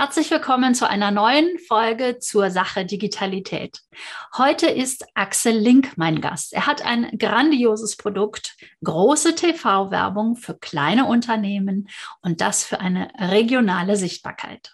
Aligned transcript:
Herzlich 0.00 0.30
willkommen 0.30 0.76
zu 0.76 0.88
einer 0.88 1.10
neuen 1.10 1.58
Folge 1.58 2.20
zur 2.20 2.52
Sache 2.52 2.84
Digitalität. 2.84 3.80
Heute 4.36 4.68
ist 4.68 5.04
Axel 5.14 5.58
Link 5.58 5.94
mein 5.96 6.20
Gast. 6.20 6.52
Er 6.52 6.66
hat 6.66 6.86
ein 6.86 7.18
grandioses 7.18 7.96
Produkt, 7.96 8.56
große 8.84 9.34
TV-Werbung 9.34 10.36
für 10.36 10.56
kleine 10.56 11.06
Unternehmen 11.06 11.88
und 12.22 12.40
das 12.40 12.62
für 12.62 12.78
eine 12.78 13.10
regionale 13.18 13.96
Sichtbarkeit. 13.96 14.72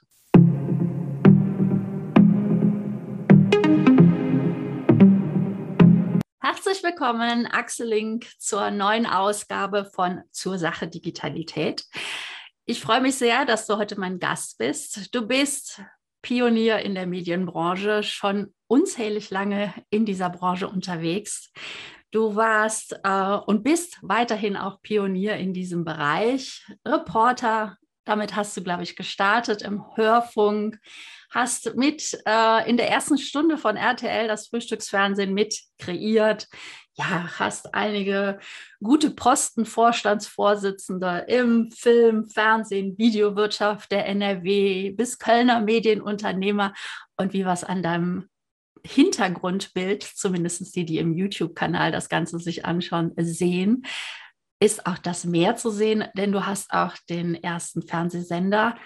Herzlich 6.38 6.82
willkommen, 6.82 7.46
Axel 7.46 7.88
Link, 7.88 8.26
zur 8.38 8.70
neuen 8.70 9.06
Ausgabe 9.06 9.86
von 9.86 10.20
Zur 10.32 10.58
Sache 10.58 10.86
Digitalität. 10.86 11.86
Ich 12.66 12.80
freue 12.80 13.02
mich 13.02 13.16
sehr, 13.16 13.44
dass 13.44 13.66
du 13.66 13.76
heute 13.76 14.00
mein 14.00 14.18
Gast 14.18 14.56
bist. 14.56 15.14
Du 15.14 15.26
bist 15.26 15.82
Pionier 16.22 16.78
in 16.78 16.94
der 16.94 17.06
Medienbranche, 17.06 18.02
schon 18.02 18.54
unzählig 18.68 19.28
lange 19.28 19.74
in 19.90 20.06
dieser 20.06 20.30
Branche 20.30 20.66
unterwegs. 20.66 21.52
Du 22.10 22.36
warst 22.36 22.98
äh, 23.04 23.36
und 23.44 23.64
bist 23.64 23.98
weiterhin 24.00 24.56
auch 24.56 24.80
Pionier 24.80 25.36
in 25.36 25.52
diesem 25.52 25.84
Bereich, 25.84 26.66
Reporter. 26.86 27.76
Damit 28.06 28.34
hast 28.34 28.56
du, 28.56 28.62
glaube 28.62 28.82
ich, 28.82 28.96
gestartet 28.96 29.60
im 29.60 29.84
Hörfunk, 29.96 30.78
hast 31.30 31.74
mit 31.76 32.18
äh, 32.24 32.70
in 32.70 32.78
der 32.78 32.90
ersten 32.90 33.18
Stunde 33.18 33.58
von 33.58 33.76
RTL 33.76 34.26
das 34.26 34.48
Frühstücksfernsehen 34.48 35.34
mit 35.34 35.60
kreiert 35.78 36.48
ja, 36.96 37.28
hast 37.38 37.74
einige 37.74 38.38
gute 38.82 39.10
Posten, 39.10 39.66
Vorstandsvorsitzende 39.66 41.24
im 41.28 41.70
Film, 41.72 42.26
Fernsehen, 42.26 42.96
Videowirtschaft 42.96 43.90
der 43.90 44.06
NRW 44.06 44.90
bis 44.90 45.18
Kölner 45.18 45.60
Medienunternehmer 45.60 46.72
und 47.16 47.32
wie 47.32 47.44
was 47.44 47.64
an 47.64 47.82
deinem 47.82 48.28
Hintergrundbild, 48.86 50.02
zumindest 50.02 50.76
die, 50.76 50.84
die 50.84 50.98
im 50.98 51.14
YouTube-Kanal 51.14 51.90
das 51.90 52.08
Ganze 52.08 52.38
sich 52.38 52.64
anschauen, 52.64 53.12
sehen, 53.16 53.84
ist 54.60 54.86
auch 54.86 54.98
das 54.98 55.24
Meer 55.24 55.56
zu 55.56 55.70
sehen, 55.70 56.04
denn 56.16 56.32
du 56.32 56.46
hast 56.46 56.70
auch 56.70 56.96
den 57.08 57.34
ersten 57.34 57.82
Fernsehsender 57.82 58.76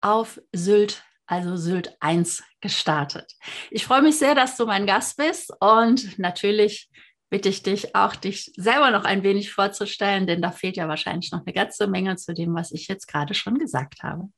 auf 0.00 0.40
Sylt 0.52 1.04
also 1.26 1.56
Sylt 1.56 1.96
1 2.00 2.42
gestartet. 2.60 3.32
Ich 3.70 3.86
freue 3.86 4.02
mich 4.02 4.18
sehr, 4.18 4.34
dass 4.34 4.56
du 4.56 4.66
mein 4.66 4.86
Gast 4.86 5.16
bist 5.16 5.52
und 5.60 6.18
natürlich 6.18 6.90
bitte 7.34 7.48
ich 7.48 7.64
dich 7.64 7.96
auch, 7.96 8.14
dich 8.14 8.52
selber 8.56 8.92
noch 8.92 9.04
ein 9.04 9.24
wenig 9.24 9.50
vorzustellen, 9.50 10.28
denn 10.28 10.40
da 10.40 10.52
fehlt 10.52 10.76
ja 10.76 10.86
wahrscheinlich 10.86 11.32
noch 11.32 11.44
eine 11.44 11.52
ganze 11.52 11.88
Menge 11.88 12.14
zu 12.14 12.32
dem, 12.32 12.54
was 12.54 12.70
ich 12.70 12.86
jetzt 12.86 13.08
gerade 13.08 13.34
schon 13.34 13.58
gesagt 13.58 14.04
habe. 14.04 14.28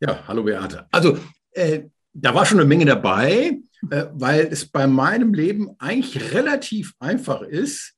Ja, 0.00 0.26
hallo 0.26 0.42
Beate. 0.42 0.88
Also 0.90 1.16
äh, 1.52 1.84
da 2.12 2.34
war 2.34 2.44
schon 2.44 2.58
eine 2.58 2.66
Menge 2.66 2.84
dabei, 2.84 3.60
äh, 3.90 4.06
weil 4.10 4.48
es 4.50 4.68
bei 4.68 4.88
meinem 4.88 5.34
Leben 5.34 5.76
eigentlich 5.78 6.34
relativ 6.34 6.94
einfach 6.98 7.42
ist. 7.42 7.94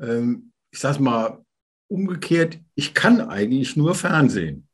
Ähm, 0.00 0.52
ich 0.70 0.78
sage 0.78 0.94
es 0.94 1.00
mal 1.00 1.44
umgekehrt, 1.88 2.60
ich 2.76 2.94
kann 2.94 3.20
eigentlich 3.20 3.74
nur 3.74 3.96
Fernsehen. 3.96 4.68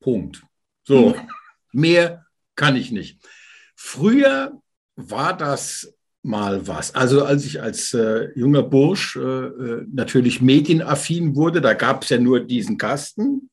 Punkt. 0.00 0.42
So, 0.84 1.16
mehr 1.72 2.26
kann 2.56 2.76
ich 2.76 2.92
nicht. 2.92 3.26
Früher 3.74 4.60
war 4.96 5.34
das 5.34 5.94
mal 6.22 6.66
was. 6.66 6.94
Also 6.94 7.24
als 7.24 7.44
ich 7.46 7.62
als 7.62 7.94
äh, 7.94 8.28
junger 8.34 8.62
Bursch 8.62 9.16
äh, 9.16 9.20
äh 9.20 9.86
natürlich 9.92 10.40
medienaffin 10.40 11.34
wurde, 11.34 11.60
da 11.60 11.74
gab 11.74 12.02
es 12.02 12.10
ja 12.10 12.18
nur 12.18 12.40
diesen 12.40 12.76
Kasten, 12.78 13.50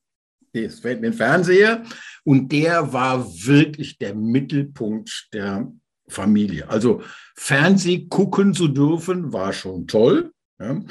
den 0.54 1.14
Fernseher, 1.14 1.84
und 2.23 2.52
der 2.52 2.92
war 2.92 3.26
wirklich 3.45 3.98
der 4.00 4.16
Mittelpunkt 4.16 5.30
der 5.34 5.72
Familie. 6.08 6.70
Also 6.70 7.04
Fernseh 7.36 8.08
gucken 8.08 8.54
zu 8.54 8.68
dürfen, 8.68 9.34
war 9.34 9.54
schon 9.54 9.88
toll. 9.88 10.32
Ja. 10.60 10.82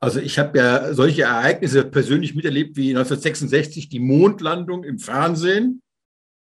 Also 0.00 0.18
ich 0.18 0.38
habe 0.38 0.58
ja 0.58 0.94
solche 0.94 1.22
Ereignisse 1.22 1.84
persönlich 1.84 2.34
miterlebt 2.34 2.76
wie 2.76 2.90
1966 2.90 3.88
die 3.88 4.00
Mondlandung 4.00 4.82
im 4.82 4.98
Fernsehen. 4.98 5.82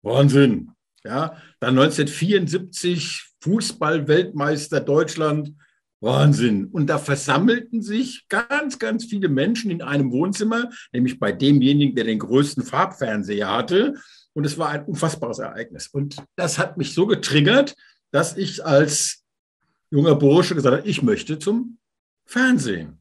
Wahnsinn. 0.02 0.72
Ja, 1.04 1.38
dann 1.60 1.78
1974 1.78 3.33
Fußball-Weltmeister 3.44 4.80
Deutschland. 4.80 5.54
Wahnsinn. 6.00 6.66
Und 6.66 6.88
da 6.88 6.98
versammelten 6.98 7.82
sich 7.82 8.26
ganz, 8.28 8.78
ganz 8.78 9.06
viele 9.06 9.30
Menschen 9.30 9.72
in 9.72 9.82
einem 9.82 10.12
Wohnzimmer, 10.12 10.70
nämlich 10.92 11.18
bei 11.18 11.32
demjenigen, 11.32 11.96
der 11.96 12.04
den 12.04 12.20
größten 12.20 12.64
Farbfernseher 12.64 13.50
hatte. 13.50 13.94
Und 14.34 14.46
es 14.46 14.58
war 14.58 14.70
ein 14.70 14.84
unfassbares 14.84 15.40
Ereignis. 15.40 15.88
Und 15.88 16.18
das 16.36 16.58
hat 16.58 16.78
mich 16.78 16.94
so 16.94 17.06
getriggert, 17.08 17.76
dass 18.12 18.36
ich 18.36 18.66
als 18.66 19.24
junger 19.92 20.16
Bursche 20.16 20.56
gesagt 20.56 20.78
habe, 20.78 20.90
ich 20.90 21.04
möchte 21.04 21.40
zum 21.40 21.78
Fernsehen. 22.26 23.00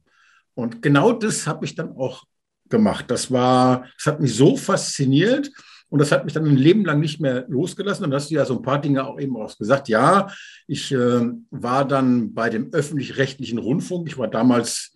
Und 0.53 0.81
genau 0.81 1.11
das 1.11 1.45
habe 1.45 1.65
ich 1.65 1.75
dann 1.75 1.91
auch 1.97 2.23
gemacht. 2.69 3.05
Das 3.09 3.31
war, 3.31 3.85
das 3.97 4.07
hat 4.07 4.21
mich 4.21 4.35
so 4.35 4.55
fasziniert. 4.55 5.51
Und 5.93 5.99
das 5.99 6.11
hat 6.11 6.25
mich 6.25 6.33
dann 6.33 6.45
ein 6.47 6.57
Leben 6.57 6.85
lang 6.85 6.99
nicht 6.99 7.19
mehr 7.19 7.45
losgelassen. 7.47 8.03
Und 8.03 8.09
da 8.09 8.17
hast 8.17 8.31
du 8.31 8.33
ja 8.33 8.45
so 8.45 8.55
ein 8.57 8.63
paar 8.63 8.81
Dinge 8.81 9.05
auch 9.05 9.19
eben 9.19 9.37
auch 9.37 9.55
gesagt. 9.55 9.89
Ja, 9.89 10.27
ich 10.65 10.91
äh, 10.91 11.21
war 11.51 11.87
dann 11.87 12.33
bei 12.33 12.49
dem 12.49 12.73
öffentlich-rechtlichen 12.73 13.59
Rundfunk. 13.59 14.07
Ich 14.07 14.17
war 14.17 14.27
damals 14.27 14.91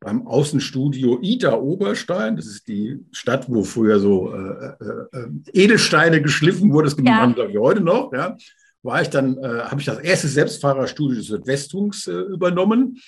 beim 0.00 0.26
Außenstudio 0.26 1.18
Ida 1.20 1.52
Oberstein. 1.52 2.36
Das 2.36 2.46
ist 2.46 2.66
die 2.66 2.98
Stadt, 3.12 3.44
wo 3.50 3.62
früher 3.62 4.00
so 4.00 4.32
äh, 4.32 4.72
äh, 4.80 5.18
äh 5.18 5.28
Edelsteine 5.52 6.22
geschliffen 6.22 6.72
wurde. 6.72 6.86
Das 6.86 6.96
gibt 6.96 7.08
ja. 7.08 7.26
man 7.26 7.36
wie 7.36 7.58
heute 7.58 7.82
noch. 7.82 8.10
Ja. 8.14 8.34
War 8.82 9.02
ich 9.02 9.10
dann, 9.10 9.36
äh, 9.36 9.64
habe 9.64 9.80
ich 9.80 9.84
das 9.84 9.98
erste 9.98 10.28
Selbstfahrerstudio 10.28 11.18
des 11.18 11.26
Südwestfunks 11.26 12.06
äh, 12.06 12.12
übernommen. 12.12 13.02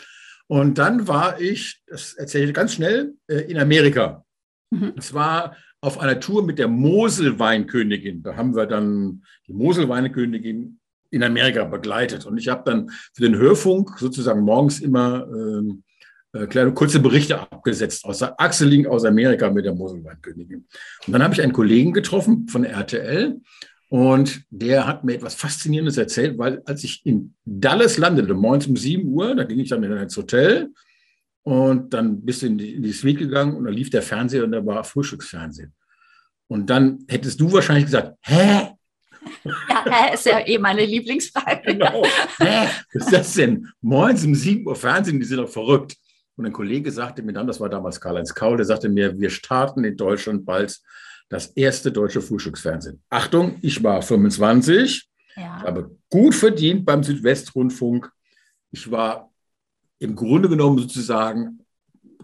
Und 0.47 0.77
dann 0.77 1.09
war 1.09 1.41
ich, 1.41 1.81
das 1.87 2.13
erzähle 2.13 2.49
ich 2.49 2.53
ganz 2.53 2.75
schnell, 2.75 3.15
in 3.29 3.57
Amerika. 3.57 4.27
Mhm. 4.71 4.93
Es 4.99 5.15
war 5.15 5.57
auf 5.81 5.99
einer 5.99 6.21
Tour 6.21 6.45
mit 6.45 6.59
der 6.59 6.69
Moselweinkönigin. 6.69 8.23
Da 8.23 8.37
haben 8.37 8.55
wir 8.55 8.67
dann 8.67 9.23
die 9.47 9.53
Moselweinkönigin 9.53 10.79
in 11.11 11.23
Amerika 11.23 11.65
begleitet. 11.65 12.27
Und 12.27 12.39
ich 12.39 12.49
habe 12.49 12.63
dann 12.65 12.91
für 13.15 13.23
den 13.23 13.37
Hörfunk 13.37 13.99
sozusagen 13.99 14.43
morgens 14.43 14.81
immer 14.81 15.27
ähm, 15.27 15.83
äh, 16.33 16.47
kleine 16.47 16.73
kurze 16.73 17.01
Berichte 17.01 17.41
abgesetzt 17.41 18.05
aus 18.05 18.19
der 18.19 18.41
Axeling 18.41 18.87
aus 18.87 19.05
Amerika 19.05 19.51
mit 19.51 19.65
der 19.65 19.75
Moselweinkönigin. 19.75 20.67
Und 21.07 21.13
dann 21.13 21.23
habe 21.23 21.35
ich 21.35 21.43
einen 21.43 21.53
Kollegen 21.53 21.93
getroffen 21.93 22.47
von 22.49 22.65
RTL 22.65 23.41
und 23.89 24.43
der 24.51 24.87
hat 24.87 25.03
mir 25.03 25.15
etwas 25.15 25.35
Faszinierendes 25.35 25.97
erzählt, 25.97 26.39
weil 26.39 26.63
als 26.67 26.85
ich 26.85 27.05
in 27.05 27.35
Dallas 27.45 27.99
landete, 27.99 28.35
morgens 28.35 28.69
um 28.69 28.77
7 28.77 29.09
Uhr, 29.09 29.35
da 29.35 29.43
ging 29.43 29.59
ich 29.59 29.71
dann 29.71 29.83
ins 29.83 30.17
Hotel 30.17 30.71
und 31.43 31.93
dann 31.93 32.21
bist 32.21 32.43
du 32.43 32.47
in 32.47 32.59
die, 32.59 32.75
in 32.75 32.83
die 32.83 32.93
Suite 32.93 33.19
gegangen 33.19 33.57
und 33.57 33.65
da 33.65 33.71
lief 33.71 33.91
der 33.91 34.03
Fernseher 34.03 34.45
und 34.45 34.53
da 34.53 34.65
war 34.65 34.85
Frühstücksfernsehen. 34.85 35.73
Und 36.49 36.69
dann 36.69 37.05
hättest 37.09 37.41
du 37.41 37.53
wahrscheinlich 37.53 37.87
gesagt, 37.87 38.17
hä? 38.23 38.71
Ja, 39.69 40.07
ist 40.13 40.27
ja 40.27 40.47
eh 40.47 40.59
meine 40.59 40.85
Lieblingsfrage. 40.85 41.61
Genau. 41.73 42.05
Hä? 42.39 42.69
Was 42.93 43.05
ist 43.05 43.13
das 43.13 43.35
denn? 43.35 43.69
Morgens 43.81 44.25
um 44.25 44.35
7 44.35 44.67
Uhr 44.67 44.77
Fernsehen, 44.77 45.21
die 45.21 45.27
sind 45.27 45.39
doch 45.39 45.49
verrückt. 45.49 45.97
Und 46.37 46.47
ein 46.47 46.53
Kollege 46.53 46.91
sagte 46.91 47.23
mir 47.23 47.33
dann, 47.33 47.47
das 47.47 47.61
war 47.61 47.69
damals 47.69 48.01
Karl-Heinz 48.01 48.35
Kaul, 48.35 48.57
der 48.57 48.67
sagte 48.67 48.89
mir, 48.89 49.19
wir 49.19 49.31
starten 49.31 49.85
in 49.85 49.97
Deutschland 49.97 50.45
bald 50.45 50.81
das 51.29 51.49
erste 51.49 51.93
deutsche 51.93 52.21
Frühstücksfernsehen. 52.21 53.03
Achtung, 53.09 53.59
ich 53.63 53.83
war 53.83 54.03
25, 54.03 55.09
ja. 55.37 55.63
habe 55.63 55.97
gut 56.09 56.35
verdient 56.35 56.85
beim 56.85 57.03
Südwestrundfunk. 57.03 58.11
Ich 58.73 58.91
war 58.91 59.30
im 60.01 60.17
Grunde 60.17 60.49
genommen 60.49 60.79
sozusagen 60.79 61.61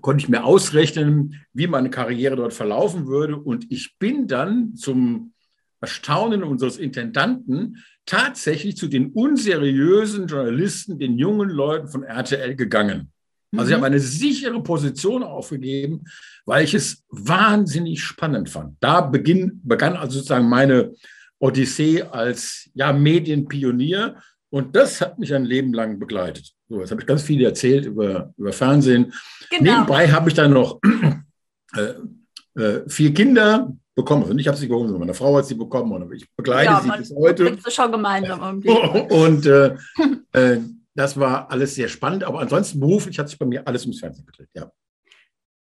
konnte 0.01 0.23
ich 0.23 0.29
mir 0.29 0.45
ausrechnen, 0.45 1.43
wie 1.53 1.67
meine 1.67 1.91
Karriere 1.91 2.37
dort 2.37 2.55
verlaufen 2.55 3.07
würde. 3.07 3.37
Und 3.37 3.71
ich 3.71 3.97
bin 3.99 4.27
dann 4.27 4.75
zum 4.75 5.33
Erstaunen 5.81 6.43
unseres 6.43 6.79
Intendanten 6.79 7.85
tatsächlich 8.07 8.77
zu 8.77 8.89
den 8.89 9.13
unseriösen 9.13 10.27
Journalisten, 10.27 10.99
den 10.99 11.19
jungen 11.19 11.51
Leuten 11.51 11.89
von 11.89 12.03
RTL 12.03 12.57
gegangen. 12.57 13.13
Also 13.57 13.71
ich 13.71 13.75
habe 13.75 13.81
mhm. 13.81 13.93
eine 13.93 14.01
sichere 14.01 14.63
Position 14.63 15.23
aufgegeben, 15.23 16.05
weil 16.45 16.65
ich 16.65 16.75
es 16.75 17.05
wahnsinnig 17.11 18.03
spannend 18.03 18.49
fand. 18.49 18.77
Da 18.81 19.01
beginn, 19.01 19.61
begann 19.65 19.97
also 19.97 20.19
sozusagen 20.19 20.49
meine 20.49 20.93
Odyssee 21.39 22.03
als 22.03 22.71
ja, 22.75 22.93
Medienpionier 22.93 24.17
und 24.57 24.75
das 24.75 25.03
hat 25.03 25.19
mich 25.19 25.35
ein 25.35 25.45
Leben 25.45 25.75
lang 25.75 25.99
begleitet. 25.99 26.55
So, 26.71 26.81
jetzt 26.81 26.91
habe 26.91 27.03
ich 27.03 27.07
ganz 27.07 27.23
viel 27.23 27.45
erzählt 27.45 27.85
über, 27.85 28.33
über 28.39 28.55
Fernsehen. 28.55 29.13
Genau. 29.51 29.73
Nebenbei 29.73 30.11
habe 30.11 30.31
ich 30.31 30.35
dann 30.35 30.55
noch 30.55 30.81
äh, 31.77 32.61
äh, 32.61 32.89
vier 32.89 33.13
Kinder 33.13 33.77
bekommen. 33.95 34.23
Also 34.23 34.33
nicht 34.33 34.49
habe 34.49 34.57
sie 34.57 34.67
bekommen, 34.67 34.87
sondern 34.87 35.09
meine 35.09 35.15
Frau 35.15 35.37
hat 35.37 35.45
sie 35.45 35.57
bekommen 35.57 35.93
und 35.93 36.11
ich 36.15 36.27
begleite 36.35 36.71
ja, 36.71 36.81
sie 36.81 36.91
bis 36.97 37.15
heute. 37.15 37.55
Du 37.55 37.71
schon 37.71 37.93
gemeinsam 37.93 38.41
irgendwie. 38.41 38.71
Und 39.15 39.45
äh, 39.45 39.77
äh, 40.33 40.61
das 40.95 41.21
war 41.21 41.51
alles 41.51 41.75
sehr 41.75 41.89
spannend. 41.89 42.25
Aber 42.25 42.41
ansonsten 42.41 42.81
beruflich 42.81 43.19
hat 43.19 43.29
sich 43.29 43.39
bei 43.39 43.45
mir 43.45 43.69
alles 43.69 43.83
ums 43.83 44.01
Fernsehen 44.01 44.25
gedreht. 44.25 44.49
Ja. 44.55 44.73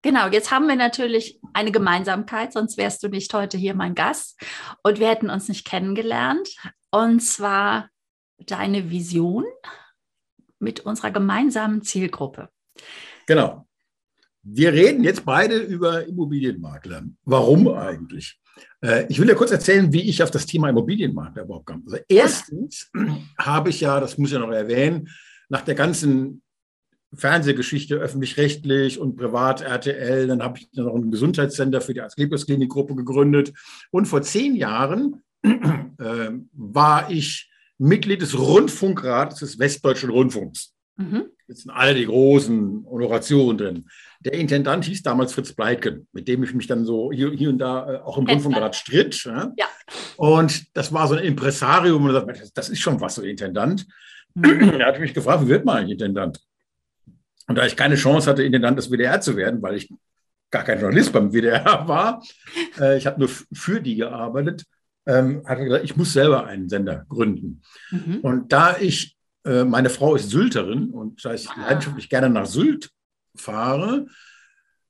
Genau, 0.01 0.29
jetzt 0.29 0.49
haben 0.49 0.67
wir 0.69 0.77
natürlich 0.77 1.41
eine 1.51 1.73
Gemeinsamkeit, 1.73 2.53
sonst 2.53 2.77
wärst 2.77 3.03
du 3.03 3.09
nicht 3.09 3.33
heute 3.33 3.57
hier 3.57 3.75
mein 3.75 3.95
Gast 3.95 4.39
und 4.81 5.01
wir 5.01 5.09
hätten 5.09 5.29
uns 5.29 5.49
nicht 5.49 5.67
kennengelernt. 5.67 6.55
Und 6.89 7.19
zwar 7.19 7.89
deine 8.45 8.89
Vision 8.89 9.45
mit 10.59 10.81
unserer 10.81 11.11
gemeinsamen 11.11 11.81
Zielgruppe. 11.81 12.49
Genau. 13.25 13.67
Wir 14.43 14.71
reden 14.71 15.03
jetzt 15.03 15.25
beide 15.25 15.57
über 15.57 16.05
Immobilienmakler. 16.05 17.03
Warum 17.25 17.67
eigentlich? 17.67 18.39
Äh, 18.81 19.05
ich 19.09 19.19
will 19.19 19.27
dir 19.27 19.35
kurz 19.35 19.51
erzählen, 19.51 19.91
wie 19.91 20.09
ich 20.09 20.23
auf 20.23 20.31
das 20.31 20.45
Thema 20.45 20.69
Immobilienmakler 20.69 21.43
überhaupt 21.43 21.65
kam. 21.65 21.83
Also 21.85 21.97
erstens 22.07 22.89
habe 23.37 23.69
ich 23.69 23.81
ja, 23.81 23.99
das 23.99 24.17
muss 24.17 24.29
ich 24.29 24.33
ja 24.33 24.39
noch 24.39 24.51
erwähnen, 24.51 25.09
nach 25.49 25.61
der 25.61 25.75
ganzen 25.75 26.41
Fernsehgeschichte, 27.13 27.95
öffentlich-rechtlich 27.95 28.99
und 28.99 29.15
privat 29.15 29.61
RTL. 29.61 30.27
Dann 30.27 30.43
habe 30.43 30.59
ich 30.59 30.69
noch 30.73 30.93
ein 30.93 31.11
Gesundheitscenter 31.11 31.81
für 31.81 31.93
die 31.93 32.01
Asklepios-Klinik-Gruppe 32.01 32.95
gegründet. 32.95 33.53
Und 33.91 34.07
vor 34.07 34.21
zehn 34.21 34.55
Jahren 34.55 35.23
äh, 35.43 36.31
war 36.53 37.09
ich 37.09 37.46
Mitglied 37.77 38.21
des 38.21 38.37
Rundfunkrats 38.37 39.39
des 39.39 39.59
Westdeutschen 39.59 40.09
Rundfunks. 40.09 40.73
Mhm. 40.97 41.27
Jetzt 41.47 41.61
sind 41.63 41.71
alle 41.71 41.93
die 41.93 42.05
großen 42.05 42.85
Honorationen 42.89 43.57
drin. 43.57 43.85
Der 44.19 44.33
Intendant 44.33 44.83
hieß 44.83 45.03
damals 45.03 45.33
Fritz 45.33 45.53
Bleitgen, 45.53 46.07
mit 46.11 46.27
dem 46.27 46.43
ich 46.43 46.53
mich 46.53 46.67
dann 46.67 46.85
so 46.85 47.11
hier, 47.11 47.31
hier 47.31 47.49
und 47.49 47.59
da 47.59 47.93
äh, 47.93 47.97
auch 47.99 48.17
im 48.17 48.27
Rundfunkrat 48.27 48.75
stritt. 48.75 49.23
Ja? 49.23 49.53
ja? 49.57 49.65
Und 50.17 50.75
das 50.75 50.91
war 50.91 51.07
so 51.07 51.15
ein 51.15 51.23
Impressarium 51.23 52.03
und 52.03 52.11
sagt, 52.11 52.57
das 52.57 52.69
ist 52.69 52.79
schon 52.79 52.99
was, 52.99 53.15
so 53.15 53.21
Intendant. 53.21 53.85
Mhm. 54.33 54.79
er 54.79 54.87
hat 54.87 54.99
mich 54.99 55.13
gefragt, 55.13 55.43
wie 55.43 55.49
wird 55.49 55.65
man 55.65 55.77
eigentlich 55.77 55.93
Intendant? 55.93 56.39
Und 57.47 57.57
da 57.57 57.65
ich 57.65 57.75
keine 57.75 57.95
Chance 57.95 58.29
hatte, 58.29 58.43
Intendant 58.43 58.77
des 58.77 58.91
WDR 58.91 59.21
zu 59.21 59.37
werden, 59.37 59.61
weil 59.61 59.75
ich 59.75 59.89
gar 60.49 60.63
kein 60.63 60.79
Journalist 60.79 61.13
beim 61.13 61.31
WDR 61.31 61.63
war, 61.87 62.23
äh, 62.79 62.97
ich 62.97 63.05
habe 63.05 63.19
nur 63.19 63.29
für 63.29 63.79
die 63.79 63.95
gearbeitet, 63.95 64.65
ähm, 65.07 65.41
hat 65.45 65.57
er 65.57 65.65
gesagt, 65.65 65.85
ich 65.85 65.95
muss 65.95 66.13
selber 66.13 66.45
einen 66.45 66.69
Sender 66.69 67.05
gründen. 67.09 67.61
Mhm. 67.91 68.19
Und 68.21 68.51
da 68.51 68.77
ich, 68.77 69.17
äh, 69.45 69.63
meine 69.63 69.89
Frau 69.89 70.15
ist 70.15 70.29
Sylterin 70.29 70.89
und 70.91 71.23
da 71.23 71.33
ich 71.33 71.49
ah. 71.49 71.61
leidenschaftlich 71.67 72.09
gerne 72.09 72.29
nach 72.29 72.45
Sylt 72.45 72.91
fahre, 73.35 74.07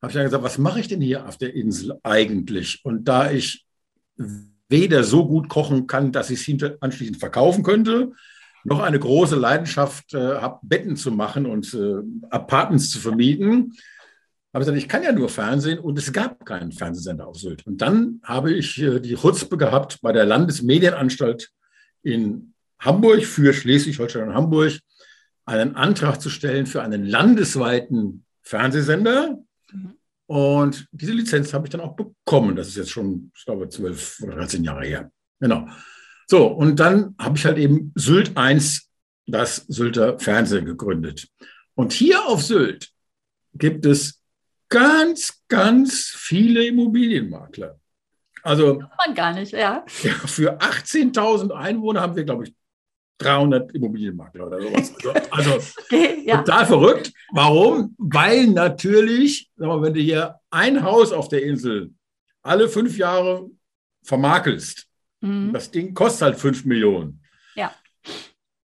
habe 0.02 0.12
ich 0.12 0.14
dann 0.14 0.24
gesagt, 0.24 0.44
was 0.44 0.58
mache 0.58 0.80
ich 0.80 0.88
denn 0.88 1.02
hier 1.02 1.28
auf 1.28 1.38
der 1.38 1.56
Insel 1.56 2.00
eigentlich? 2.04 2.82
Und 2.84 3.08
da 3.08 3.32
ich 3.32 3.66
weder 4.70 5.04
so 5.04 5.28
gut 5.28 5.50
kochen 5.50 5.88
kann, 5.88 6.12
dass 6.12 6.30
ich 6.30 6.48
es 6.48 6.72
anschließend 6.82 7.18
verkaufen 7.18 7.64
könnte, 7.64 8.12
noch 8.64 8.82
eine 8.82 9.00
große 9.00 9.36
Leidenschaft 9.36 10.14
äh, 10.14 10.36
habe, 10.36 10.60
Betten 10.62 10.98
zu 10.98 11.12
machen 11.12 11.46
und 11.46 11.74
äh, 11.74 11.96
Apartments 12.30 12.90
zu 12.90 13.00
vermieten, 13.00 13.74
habe 14.58 14.64
ich 14.64 14.68
gesagt, 14.68 14.84
ich 14.84 14.90
kann 14.90 15.04
ja 15.04 15.12
nur 15.12 15.30
Fernsehen 15.30 15.78
und 15.78 16.00
es 16.00 16.12
gab 16.12 16.44
keinen 16.44 16.72
Fernsehsender 16.72 17.28
auf 17.28 17.38
Sylt. 17.38 17.66
Und 17.68 17.80
dann 17.80 18.20
habe 18.24 18.52
ich 18.52 18.82
äh, 18.82 19.00
die 19.00 19.16
Chutzpe 19.16 19.56
gehabt, 19.56 20.00
bei 20.02 20.12
der 20.12 20.26
Landesmedienanstalt 20.26 21.52
in 22.02 22.54
Hamburg 22.80 23.24
für 23.24 23.54
Schleswig-Holstein 23.54 24.30
und 24.30 24.34
Hamburg 24.34 24.80
einen 25.46 25.76
Antrag 25.76 26.20
zu 26.20 26.30
stellen 26.30 26.66
für 26.66 26.82
einen 26.82 27.06
landesweiten 27.06 28.26
Fernsehsender. 28.42 29.38
Mhm. 29.72 29.94
Und 30.26 30.88
diese 30.92 31.14
Lizenz 31.14 31.54
habe 31.54 31.68
ich 31.68 31.72
dann 31.72 31.82
auch 31.82 31.96
bekommen. 31.96 32.56
Das 32.56 32.70
ist 32.70 32.78
jetzt 32.78 32.90
schon, 32.90 33.32
ich 33.36 33.46
glaube, 33.46 33.70
zwölf 33.70 34.20
oder 34.24 34.38
13 34.38 34.64
Jahre 34.64 34.86
her. 34.86 35.12
Genau. 35.40 35.68
So, 36.26 36.48
und 36.48 36.80
dann 36.80 37.16
habe 37.20 37.38
ich 37.38 37.46
halt 37.46 37.60
eben 37.60 37.92
Sylt 37.94 38.36
1, 38.36 38.90
das 39.28 39.58
Sylter 39.68 40.18
Fernsehen 40.18 40.66
gegründet. 40.66 41.28
Und 41.76 41.94
hier 41.94 42.26
auf 42.26 42.42
Sylt 42.42 42.90
gibt 43.54 43.86
es 43.86 44.17
ganz, 44.70 45.44
ganz 45.48 46.14
viele 46.16 46.66
Immobilienmakler. 46.66 47.80
Also 48.44 48.82
man 49.06 49.16
gar 49.16 49.34
nicht, 49.34 49.52
ja. 49.52 49.84
ja 50.04 50.14
für 50.14 50.60
18.000 50.60 51.52
Einwohner 51.52 52.02
haben 52.02 52.16
wir, 52.16 52.24
glaube 52.24 52.46
ich, 52.46 52.54
300 53.20 53.74
Immobilienmakler 53.74 54.48
oder 54.48 54.62
sowas. 54.62 54.94
Also, 55.04 55.12
also 55.32 55.72
okay, 55.82 56.24
ja. 56.26 56.38
total 56.38 56.66
verrückt. 56.66 57.12
Warum? 57.32 57.96
Weil 57.98 58.48
natürlich, 58.48 59.50
mal, 59.56 59.82
wenn 59.82 59.94
du 59.94 60.00
hier 60.00 60.36
ein 60.52 60.84
Haus 60.84 61.12
auf 61.12 61.28
der 61.28 61.44
Insel 61.44 61.92
alle 62.44 62.70
fünf 62.70 62.98
Jahre 62.98 63.50
vermakelst, 64.04 64.88
Mhm. 65.22 65.54
Das 65.54 65.72
Ding 65.72 65.94
kostet 65.94 66.22
halt 66.24 66.40
5 66.40 66.66
Millionen. 66.66 67.22
Ja. 67.56 67.74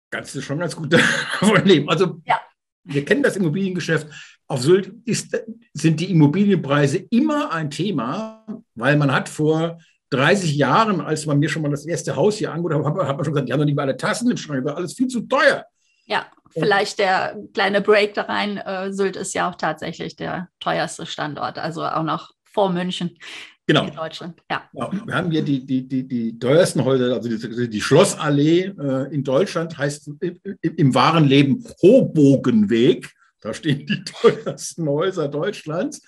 Kannst 0.10 0.36
du 0.36 0.42
schon 0.42 0.60
ganz 0.60 0.76
gut 0.76 0.94
davon 1.42 1.66
leben. 1.66 1.90
Also, 1.90 2.22
ja. 2.26 2.42
wir 2.84 3.06
kennen 3.06 3.24
das 3.24 3.38
Immobiliengeschäft. 3.38 4.08
Auf 4.48 4.62
Sylt 4.62 4.94
ist, 5.06 5.38
sind 5.74 6.00
die 6.00 6.12
Immobilienpreise 6.12 6.98
immer 7.10 7.52
ein 7.52 7.70
Thema, 7.70 8.46
weil 8.76 8.98
man 8.98 9.12
hat 9.12 9.30
vor 9.30 9.78
30 10.12 10.56
Jahren, 10.56 11.02
als 11.02 11.26
man 11.26 11.40
mir 11.40 11.50
schon 11.50 11.62
mal 11.64 11.72
das 11.72 11.86
erste 11.86 12.16
Haus 12.16 12.38
hier 12.38 12.52
angeguckt 12.52 12.86
hat, 12.86 13.08
hat 13.08 13.16
man 13.16 13.26
schon 13.26 13.34
gesagt, 13.34 13.50
die 13.50 13.54
haben 13.54 13.60
noch 13.60 13.66
nicht 13.66 13.76
mal 13.76 13.84
alle 13.84 13.98
Tassen 13.98 14.30
im 14.30 14.38
Schrank, 14.38 14.64
das 14.66 14.76
alles 14.76 14.94
viel 14.94 15.08
zu 15.08 15.22
teuer. 15.22 15.66
Ja, 16.06 16.28
vielleicht 16.52 17.00
der 17.00 17.38
kleine 17.54 17.82
Break 17.82 18.14
da 18.14 18.24
rein. 18.24 18.58
Äh, 18.58 18.92
Sylt 18.94 19.16
ist 19.16 19.34
ja 19.34 19.50
auch 19.50 19.56
tatsächlich 19.56 20.16
der 20.16 20.50
teuerste 20.60 21.06
Standort, 21.06 21.58
also 21.58 21.84
auch 21.84 22.04
noch 22.04 22.32
vor 22.44 22.72
München. 22.72 23.18
Genau. 23.66 23.86
In 23.86 23.96
Deutschland, 23.96 24.42
ja. 24.52 24.64
ja. 24.74 24.92
Wir 25.06 25.16
haben 25.16 25.32
hier 25.32 25.42
die, 25.42 25.66
die, 25.66 25.88
die, 25.88 26.06
die 26.06 26.38
teuersten 26.38 26.84
Häuser, 26.84 27.14
also 27.14 27.30
die, 27.30 27.70
die 27.70 27.82
Schlossallee 27.82 28.74
äh, 28.78 29.14
in 29.14 29.24
Deutschland 29.24 29.78
heißt 29.78 30.12
im, 30.20 30.40
im 30.62 30.94
wahren 30.94 31.26
Leben 31.26 31.64
Hobogenweg. 31.82 33.10
Da 33.44 33.54
stehen 33.54 33.86
die 33.86 34.04
teuersten 34.22 34.88
Häuser 34.88 35.28
Deutschlands. 35.28 36.02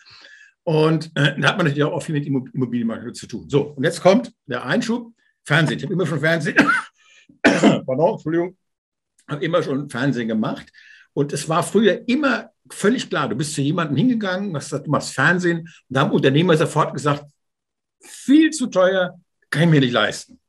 Und 0.64 1.12
äh, 1.16 1.40
da 1.40 1.50
hat 1.50 1.58
man 1.58 1.68
natürlich 1.68 1.84
auch 1.84 2.02
viel 2.02 2.16
mit 2.16 2.26
Immobilienmarkt 2.26 3.16
zu 3.16 3.28
tun. 3.28 3.50
So, 3.50 3.74
und 3.74 3.84
jetzt 3.84 4.02
kommt 4.02 4.34
der 4.48 4.66
Einschub. 4.66 5.14
Fernsehen. 5.44 5.78
Ich 5.78 5.84
habe 5.84 5.94
immer 5.94 6.08
schon 6.08 6.20
Fernsehen. 6.20 6.56
Pardon, 7.44 8.14
Entschuldigung. 8.14 8.58
Habe 9.28 9.46
immer 9.46 9.62
schon 9.62 9.90
Fernsehen 9.90 10.28
gemacht. 10.28 10.72
Und 11.14 11.34
es 11.34 11.48
war 11.48 11.62
früher 11.62 12.08
immer 12.08 12.50
völlig 12.72 13.10
klar, 13.10 13.30
du 13.30 13.36
bist 13.36 13.54
zu 13.54 13.62
jemandem 13.62 13.96
hingegangen, 13.96 14.56
hast 14.56 14.66
gesagt, 14.66 14.88
du 14.88 14.92
machst 14.92 15.14
Fernsehen. 15.14 15.60
Und 15.60 15.70
da 15.90 16.02
haben 16.02 16.12
Unternehmer 16.12 16.58
sofort 16.58 16.94
gesagt, 16.94 17.26
viel 18.02 18.50
zu 18.52 18.68
teuer, 18.68 19.20
kann 19.50 19.64
ich 19.64 19.70
mir 19.70 19.82
nicht 19.82 19.94
leisten. 19.94 20.40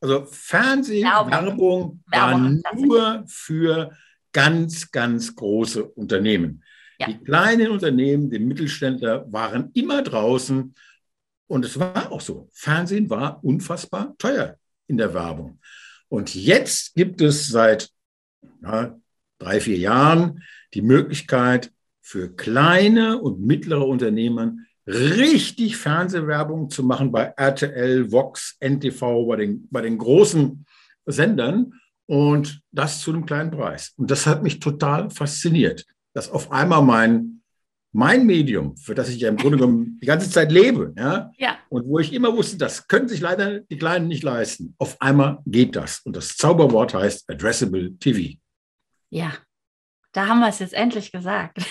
Also 0.00 0.24
Fernsehwerbung 0.24 2.02
war 2.06 2.38
nur 2.74 3.24
für 3.26 3.96
ganz, 4.36 4.90
ganz 4.90 5.34
große 5.34 5.82
Unternehmen. 5.82 6.62
Ja. 7.00 7.06
Die 7.06 7.24
kleinen 7.24 7.70
Unternehmen, 7.70 8.28
die 8.28 8.38
Mittelständler 8.38 9.24
waren 9.32 9.70
immer 9.72 10.02
draußen. 10.02 10.74
Und 11.46 11.64
es 11.64 11.80
war 11.80 12.12
auch 12.12 12.20
so. 12.20 12.50
Fernsehen 12.52 13.08
war 13.08 13.42
unfassbar 13.42 14.14
teuer 14.18 14.58
in 14.88 14.98
der 14.98 15.14
Werbung. 15.14 15.58
Und 16.08 16.34
jetzt 16.34 16.94
gibt 16.94 17.22
es 17.22 17.48
seit 17.48 17.88
ja, 18.62 18.94
drei, 19.38 19.58
vier 19.58 19.78
Jahren 19.78 20.42
die 20.74 20.82
Möglichkeit 20.82 21.72
für 22.02 22.28
kleine 22.36 23.18
und 23.18 23.40
mittlere 23.40 23.86
Unternehmen 23.86 24.66
richtig 24.86 25.78
Fernsehwerbung 25.78 26.68
zu 26.68 26.82
machen 26.82 27.10
bei 27.10 27.32
RTL, 27.38 28.12
Vox, 28.12 28.58
NTV, 28.60 29.26
bei 29.26 29.36
den, 29.36 29.66
bei 29.70 29.80
den 29.80 29.96
großen 29.96 30.66
Sendern 31.06 31.72
und 32.06 32.62
das 32.72 33.00
zu 33.00 33.12
einem 33.12 33.26
kleinen 33.26 33.50
Preis. 33.50 33.92
Und 33.96 34.10
das 34.10 34.26
hat 34.26 34.42
mich 34.42 34.60
total 34.60 35.10
fasziniert, 35.10 35.84
dass 36.14 36.30
auf 36.30 36.50
einmal 36.52 36.82
mein, 36.82 37.42
mein 37.92 38.26
Medium, 38.26 38.76
für 38.76 38.94
das 38.94 39.08
ich 39.08 39.20
ja 39.20 39.28
im 39.28 39.36
Grunde 39.36 39.58
genommen 39.58 39.98
die 40.00 40.06
ganze 40.06 40.30
Zeit 40.30 40.52
lebe, 40.52 40.92
ja, 40.96 41.30
ja. 41.36 41.58
und 41.68 41.86
wo 41.86 41.98
ich 41.98 42.12
immer 42.12 42.36
wusste, 42.36 42.56
das 42.56 42.86
können 42.88 43.08
sich 43.08 43.20
leider 43.20 43.60
die 43.60 43.78
Kleinen 43.78 44.08
nicht 44.08 44.22
leisten, 44.22 44.74
auf 44.78 45.00
einmal 45.00 45.38
geht 45.46 45.76
das. 45.76 46.00
Und 46.00 46.16
das 46.16 46.36
Zauberwort 46.36 46.94
heißt 46.94 47.30
Addressable 47.30 47.96
TV. 47.98 48.38
Ja, 49.10 49.32
da 50.12 50.28
haben 50.28 50.40
wir 50.40 50.48
es 50.48 50.58
jetzt 50.60 50.74
endlich 50.74 51.12
gesagt. 51.12 51.58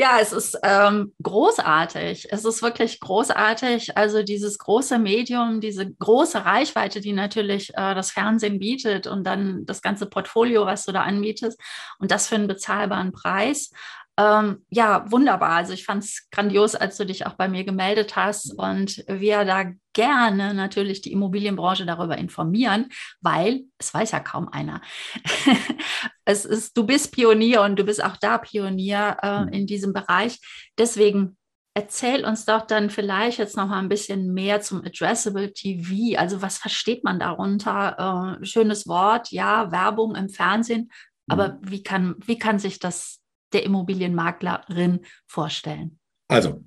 Ja, 0.00 0.18
es 0.20 0.32
ist 0.32 0.56
ähm, 0.62 1.12
großartig. 1.20 2.28
Es 2.30 2.44
ist 2.44 2.62
wirklich 2.62 3.00
großartig. 3.00 3.96
Also 3.96 4.22
dieses 4.22 4.56
große 4.58 4.96
Medium, 4.96 5.60
diese 5.60 5.90
große 5.92 6.44
Reichweite, 6.44 7.00
die 7.00 7.12
natürlich 7.12 7.70
äh, 7.70 7.96
das 7.96 8.12
Fernsehen 8.12 8.60
bietet 8.60 9.08
und 9.08 9.24
dann 9.24 9.66
das 9.66 9.82
ganze 9.82 10.06
Portfolio, 10.06 10.66
was 10.66 10.84
du 10.84 10.92
da 10.92 11.02
anbietest 11.02 11.60
und 11.98 12.12
das 12.12 12.28
für 12.28 12.36
einen 12.36 12.46
bezahlbaren 12.46 13.10
Preis. 13.10 13.72
Ähm, 14.18 14.64
ja, 14.68 15.08
wunderbar. 15.12 15.50
Also 15.50 15.72
ich 15.72 15.84
fand 15.84 16.02
es 16.02 16.28
grandios, 16.32 16.74
als 16.74 16.96
du 16.96 17.06
dich 17.06 17.24
auch 17.24 17.34
bei 17.34 17.46
mir 17.46 17.62
gemeldet 17.62 18.16
hast 18.16 18.52
und 18.58 19.04
wir 19.06 19.44
da 19.44 19.66
gerne 19.92 20.54
natürlich 20.54 21.02
die 21.02 21.12
Immobilienbranche 21.12 21.86
darüber 21.86 22.18
informieren, 22.18 22.88
weil 23.20 23.62
es 23.78 23.94
weiß 23.94 24.10
ja 24.10 24.18
kaum 24.18 24.48
einer. 24.48 24.82
es 26.24 26.44
ist, 26.44 26.76
du 26.76 26.84
bist 26.84 27.12
Pionier 27.12 27.62
und 27.62 27.78
du 27.78 27.84
bist 27.84 28.02
auch 28.02 28.16
da 28.16 28.38
Pionier 28.38 29.18
äh, 29.22 29.42
mhm. 29.42 29.48
in 29.50 29.66
diesem 29.68 29.92
Bereich. 29.92 30.40
Deswegen 30.76 31.36
erzähl 31.74 32.24
uns 32.24 32.44
doch 32.44 32.66
dann 32.66 32.90
vielleicht 32.90 33.38
jetzt 33.38 33.56
noch 33.56 33.68
mal 33.68 33.78
ein 33.78 33.88
bisschen 33.88 34.34
mehr 34.34 34.60
zum 34.60 34.84
Addressable 34.84 35.52
TV. 35.52 36.18
Also 36.18 36.42
was 36.42 36.58
versteht 36.58 37.04
man 37.04 37.20
darunter? 37.20 38.36
Äh, 38.40 38.44
schönes 38.44 38.88
Wort, 38.88 39.30
ja, 39.30 39.70
Werbung 39.70 40.16
im 40.16 40.28
Fernsehen. 40.28 40.90
Aber 41.28 41.50
mhm. 41.50 41.58
wie 41.62 41.82
kann, 41.84 42.16
wie 42.26 42.38
kann 42.38 42.58
sich 42.58 42.80
das 42.80 43.17
der 43.52 43.64
Immobilienmaklerin 43.64 45.00
vorstellen? 45.26 45.98
Also, 46.28 46.64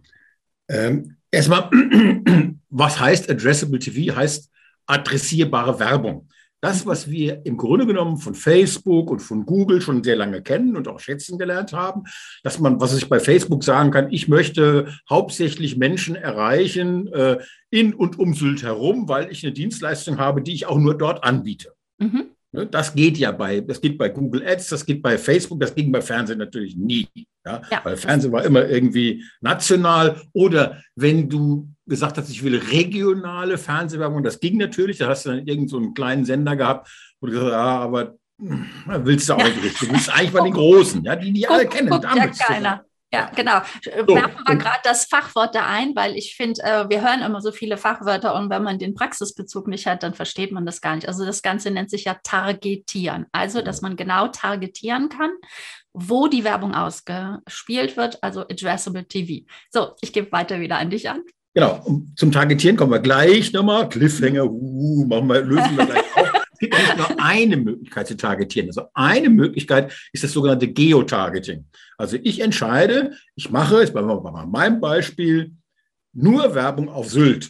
ähm, 0.69 1.17
erstmal, 1.29 1.69
was 2.69 2.99
heißt 2.99 3.29
Addressable 3.29 3.79
TV? 3.79 4.15
Heißt 4.15 4.49
adressierbare 4.87 5.79
Werbung. 5.79 6.27
Das, 6.63 6.85
was 6.85 7.09
wir 7.09 7.43
im 7.43 7.57
Grunde 7.57 7.87
genommen 7.87 8.17
von 8.17 8.35
Facebook 8.35 9.09
und 9.09 9.19
von 9.19 9.47
Google 9.47 9.81
schon 9.81 10.03
sehr 10.03 10.15
lange 10.15 10.43
kennen 10.43 10.77
und 10.77 10.87
auch 10.87 10.99
schätzen 10.99 11.39
gelernt 11.39 11.73
haben, 11.73 12.03
dass 12.43 12.59
man, 12.59 12.79
was 12.79 12.95
ich 12.95 13.09
bei 13.09 13.19
Facebook 13.19 13.63
sagen 13.63 13.89
kann, 13.89 14.11
ich 14.11 14.27
möchte 14.27 14.93
hauptsächlich 15.09 15.77
Menschen 15.77 16.15
erreichen 16.15 17.11
äh, 17.13 17.39
in 17.71 17.95
und 17.95 18.19
um 18.19 18.35
Sylt 18.35 18.61
herum, 18.61 19.09
weil 19.09 19.31
ich 19.31 19.43
eine 19.43 19.53
Dienstleistung 19.53 20.19
habe, 20.19 20.43
die 20.43 20.53
ich 20.53 20.67
auch 20.67 20.77
nur 20.77 20.95
dort 20.95 21.23
anbiete. 21.23 21.73
Mhm. 21.97 22.30
Ne, 22.53 22.67
das 22.67 22.93
geht 22.93 23.17
ja 23.17 23.31
bei, 23.31 23.61
das 23.61 23.79
geht 23.79 23.97
bei 23.97 24.09
Google 24.09 24.45
Ads, 24.45 24.69
das 24.69 24.85
geht 24.85 25.01
bei 25.01 25.17
Facebook, 25.17 25.59
das 25.61 25.73
ging 25.73 25.89
bei 25.91 26.01
Fernsehen 26.01 26.39
natürlich 26.39 26.75
nie. 26.75 27.07
Ja? 27.45 27.61
ja 27.71 27.79
Weil 27.83 27.95
Fernsehen 27.95 28.33
war 28.33 28.43
immer 28.43 28.67
irgendwie 28.67 29.23
national. 29.39 30.21
Oder 30.33 30.83
wenn 30.95 31.29
du 31.29 31.69
gesagt 31.87 32.17
hast, 32.17 32.29
ich 32.29 32.43
will 32.43 32.57
regionale 32.57 33.57
Fernsehwerbung, 33.57 34.21
das 34.21 34.39
ging 34.39 34.57
natürlich, 34.57 34.97
da 34.97 35.07
hast 35.07 35.25
du 35.25 35.29
dann 35.29 35.39
irgendeinen 35.39 35.67
so 35.67 35.91
kleinen 35.93 36.25
Sender 36.25 36.57
gehabt, 36.57 36.89
wo 37.21 37.27
du 37.27 37.33
gesagt 37.33 37.53
hast, 37.53 37.59
ja, 37.59 37.79
aber 37.79 38.17
hm, 38.37 38.65
willst 39.05 39.29
du 39.29 39.33
auch 39.33 39.43
nicht 39.43 39.63
richtig. 39.63 39.87
Du 39.87 39.93
willst 39.93 40.09
eigentlich 40.09 40.31
bei 40.31 40.43
den 40.43 40.53
Großen, 40.53 41.03
ja, 41.03 41.15
die 41.15 41.31
die 41.31 41.47
alle 41.47 41.67
kennen. 41.67 41.89
Guckt 41.89 42.03
ja 42.03 42.27
keiner. 42.27 42.85
Ja, 43.13 43.29
genau. 43.35 43.59
So, 43.83 44.15
Werfen 44.15 44.43
wir 44.47 44.55
gerade 44.55 44.79
das 44.83 45.05
Fachwort 45.05 45.53
da 45.53 45.65
ein, 45.65 45.95
weil 45.95 46.15
ich 46.15 46.35
finde, 46.35 46.61
äh, 46.63 46.89
wir 46.89 47.01
hören 47.01 47.21
immer 47.21 47.41
so 47.41 47.51
viele 47.51 47.75
Fachwörter 47.75 48.35
und 48.35 48.49
wenn 48.49 48.63
man 48.63 48.79
den 48.79 48.93
Praxisbezug 48.93 49.67
nicht 49.67 49.85
hat, 49.85 50.03
dann 50.03 50.13
versteht 50.13 50.53
man 50.53 50.65
das 50.65 50.79
gar 50.79 50.95
nicht. 50.95 51.09
Also 51.09 51.25
das 51.25 51.41
Ganze 51.41 51.71
nennt 51.71 51.89
sich 51.89 52.05
ja 52.05 52.15
Targetieren. 52.23 53.25
Also, 53.33 53.61
dass 53.61 53.81
man 53.81 53.97
genau 53.97 54.27
targetieren 54.29 55.09
kann, 55.09 55.31
wo 55.93 56.27
die 56.27 56.45
Werbung 56.45 56.73
ausgespielt 56.73 57.97
wird, 57.97 58.23
also 58.23 58.41
Addressable 58.41 59.05
TV. 59.05 59.45
So, 59.71 59.93
ich 59.99 60.13
gebe 60.13 60.31
weiter 60.31 60.61
wieder 60.61 60.77
an 60.77 60.89
dich 60.89 61.09
an. 61.09 61.21
Genau, 61.53 61.85
zum 62.15 62.31
Targetieren 62.31 62.77
kommen 62.77 62.93
wir 62.93 62.99
gleich 62.99 63.51
nochmal. 63.51 63.89
Cliffhanger, 63.89 64.45
uh, 64.45 65.05
machen 65.05 65.27
wir, 65.27 65.41
lösen 65.41 65.77
wir 65.77 65.85
gleich 65.85 66.05
auf. 66.15 66.30
Gibt 66.61 66.77
nicht 66.77 66.95
nur 66.95 67.19
eine 67.19 67.57
Möglichkeit 67.57 68.07
zu 68.07 68.15
targetieren. 68.15 68.69
Also 68.69 68.83
eine 68.93 69.31
Möglichkeit 69.31 69.91
ist 70.13 70.23
das 70.23 70.31
sogenannte 70.31 70.67
Geotargeting. 70.67 71.65
Also 71.97 72.17
ich 72.21 72.39
entscheide, 72.39 73.15
ich 73.35 73.49
mache, 73.49 73.79
jetzt 73.79 73.95
bei 73.95 74.03
meinem 74.03 74.79
Beispiel, 74.79 75.53
nur 76.13 76.53
Werbung 76.53 76.87
auf 76.87 77.09
Sylt. 77.09 77.49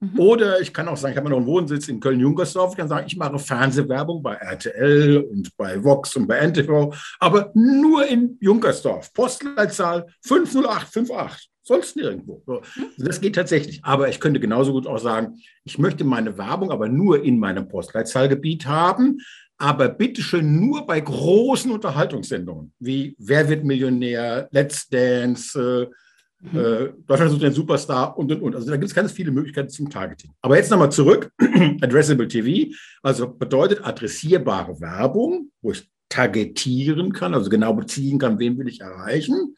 Mhm. 0.00 0.18
Oder 0.18 0.60
ich 0.60 0.72
kann 0.72 0.88
auch 0.88 0.96
sagen, 0.96 1.12
ich 1.12 1.18
habe 1.18 1.28
noch 1.28 1.36
einen 1.36 1.46
Wohnsitz 1.46 1.88
in 1.88 2.00
Köln-Junkersdorf. 2.00 2.72
Ich 2.72 2.78
kann 2.78 2.88
sagen, 2.88 3.06
ich 3.06 3.16
mache 3.16 3.38
Fernsehwerbung 3.38 4.22
bei 4.22 4.34
RTL 4.34 5.18
und 5.18 5.54
bei 5.56 5.82
Vox 5.82 6.16
und 6.16 6.26
bei 6.26 6.38
NTV, 6.38 6.94
aber 7.18 7.50
nur 7.54 8.06
in 8.06 8.38
Junkersdorf. 8.40 9.12
Postleitzahl 9.12 10.06
50858 10.22 11.50
sonst 11.62 11.96
nirgendwo. 11.96 12.42
So. 12.46 12.62
Mhm. 12.76 12.90
Das 12.98 13.20
geht 13.20 13.34
tatsächlich. 13.34 13.80
Aber 13.84 14.08
ich 14.08 14.18
könnte 14.18 14.40
genauso 14.40 14.72
gut 14.72 14.86
auch 14.86 14.98
sagen, 14.98 15.36
ich 15.64 15.78
möchte 15.78 16.04
meine 16.04 16.36
Werbung 16.36 16.70
aber 16.70 16.88
nur 16.88 17.22
in 17.22 17.38
meinem 17.38 17.68
Postleitzahlgebiet 17.68 18.66
haben, 18.66 19.18
aber 19.58 19.90
bitte 19.90 20.22
schön 20.22 20.58
nur 20.58 20.86
bei 20.86 21.00
großen 21.00 21.70
Unterhaltungssendungen 21.70 22.72
wie 22.78 23.14
Wer 23.18 23.48
wird 23.48 23.64
Millionär, 23.64 24.48
Let's 24.50 24.88
Dance, 24.88 25.88
äh, 25.90 25.94
mhm. 26.40 27.04
Deutschland 27.06 27.30
sucht 27.30 27.42
den 27.42 27.52
Superstar 27.52 28.16
und 28.16 28.30
und 28.32 28.42
und. 28.42 28.54
Also 28.54 28.68
da 28.70 28.76
gibt 28.76 28.88
es 28.88 28.94
ganz 28.94 29.12
viele 29.12 29.30
Möglichkeiten 29.30 29.68
zum 29.68 29.90
Targeting. 29.90 30.32
Aber 30.40 30.56
jetzt 30.56 30.70
nochmal 30.70 30.92
zurück. 30.92 31.30
Addressable 31.80 32.28
TV, 32.28 32.74
also 33.02 33.28
bedeutet 33.28 33.84
adressierbare 33.84 34.80
Werbung, 34.80 35.50
wo 35.62 35.72
ich 35.72 35.88
targetieren 36.08 37.12
kann, 37.12 37.34
also 37.34 37.48
genau 37.50 37.72
beziehen 37.72 38.18
kann, 38.18 38.38
wen 38.38 38.58
will 38.58 38.68
ich 38.68 38.80
erreichen. 38.80 39.56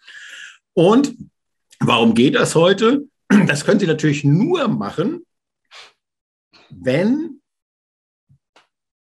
Und 0.75 1.15
Warum 1.85 2.15
geht 2.15 2.35
das 2.35 2.55
heute? 2.55 3.07
Das 3.47 3.65
können 3.65 3.81
Sie 3.81 3.87
natürlich 3.87 4.25
nur 4.25 4.69
machen, 4.69 5.25
wenn 6.69 7.41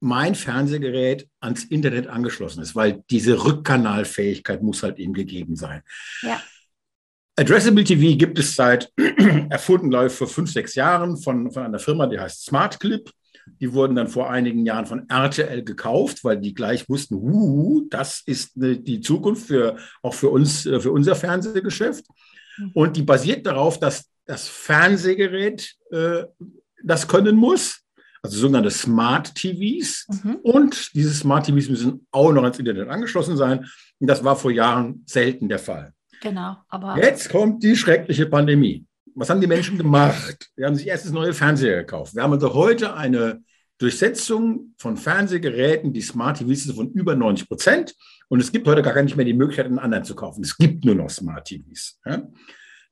mein 0.00 0.34
Fernsehgerät 0.34 1.28
ans 1.38 1.64
Internet 1.64 2.08
angeschlossen 2.08 2.60
ist, 2.60 2.74
weil 2.74 3.04
diese 3.08 3.44
Rückkanalfähigkeit 3.44 4.62
muss 4.62 4.82
halt 4.82 4.98
eben 4.98 5.14
gegeben 5.14 5.54
sein. 5.54 5.82
Ja. 6.22 6.42
Addressable 7.38 7.84
TV 7.84 8.16
gibt 8.16 8.38
es 8.38 8.56
seit, 8.56 8.90
erfunden 9.50 9.90
glaube 9.90 10.06
ich 10.06 10.12
vor 10.12 10.26
fünf, 10.26 10.50
sechs 10.50 10.74
Jahren 10.74 11.18
von, 11.18 11.50
von 11.50 11.62
einer 11.62 11.78
Firma, 11.78 12.06
die 12.06 12.18
heißt 12.18 12.46
SmartClip. 12.46 13.10
Die 13.60 13.72
wurden 13.72 13.94
dann 13.94 14.08
vor 14.08 14.28
einigen 14.28 14.66
Jahren 14.66 14.86
von 14.86 15.08
RTL 15.08 15.62
gekauft, 15.62 16.24
weil 16.24 16.38
die 16.38 16.52
gleich 16.52 16.88
wussten, 16.88 17.14
uh, 17.14 17.86
das 17.90 18.22
ist 18.26 18.56
eine, 18.56 18.76
die 18.76 19.00
Zukunft 19.00 19.46
für, 19.46 19.76
auch 20.02 20.14
für 20.14 20.30
uns, 20.30 20.66
äh, 20.66 20.80
für 20.80 20.90
unser 20.90 21.14
Fernsehgeschäft. 21.14 22.04
Mhm. 22.58 22.70
Und 22.74 22.96
die 22.96 23.02
basiert 23.02 23.46
darauf, 23.46 23.78
dass 23.78 24.10
das 24.24 24.48
Fernsehgerät 24.48 25.74
äh, 25.92 26.24
das 26.82 27.06
können 27.06 27.36
muss, 27.36 27.82
also 28.22 28.38
sogenannte 28.38 28.70
Smart 28.70 29.34
TVs. 29.34 30.06
Mhm. 30.24 30.36
Und 30.42 30.94
diese 30.94 31.14
Smart 31.14 31.46
TVs 31.46 31.68
müssen 31.68 32.06
auch 32.10 32.32
noch 32.32 32.42
ans 32.42 32.58
Internet 32.58 32.88
angeschlossen 32.88 33.36
sein. 33.36 33.66
Und 34.00 34.08
das 34.08 34.24
war 34.24 34.36
vor 34.36 34.50
Jahren 34.50 35.04
selten 35.06 35.48
der 35.48 35.60
Fall. 35.60 35.92
Genau, 36.20 36.56
aber. 36.68 36.96
Jetzt 36.98 37.30
kommt 37.30 37.62
die 37.62 37.76
schreckliche 37.76 38.26
Pandemie. 38.26 38.84
Was 39.14 39.30
haben 39.30 39.40
die 39.40 39.46
Menschen 39.46 39.78
gemacht? 39.78 40.50
Wir 40.56 40.66
haben 40.66 40.74
sich 40.74 40.86
erst 40.86 41.06
das 41.06 41.12
neue 41.12 41.32
Fernseher 41.32 41.76
gekauft. 41.78 42.14
Wir 42.14 42.22
haben 42.22 42.32
also 42.32 42.52
heute 42.52 42.94
eine 42.94 43.42
Durchsetzung 43.78 44.74
von 44.78 44.96
Fernsehgeräten, 44.96 45.92
die 45.92 46.02
Smart 46.02 46.38
TVs 46.38 46.64
sind 46.64 46.76
von 46.76 46.90
über 46.92 47.14
90 47.14 47.48
Prozent. 47.48 47.94
Und 48.28 48.40
es 48.40 48.52
gibt 48.52 48.66
heute 48.66 48.82
gar 48.82 49.00
nicht 49.02 49.16
mehr 49.16 49.24
die 49.24 49.34
Möglichkeit, 49.34 49.66
einen 49.66 49.78
anderen 49.78 50.04
zu 50.04 50.14
kaufen. 50.14 50.42
Es 50.42 50.56
gibt 50.56 50.84
nur 50.84 50.94
noch 50.94 51.10
Smart 51.10 51.46
TVs. 51.46 52.00
Ja? 52.04 52.28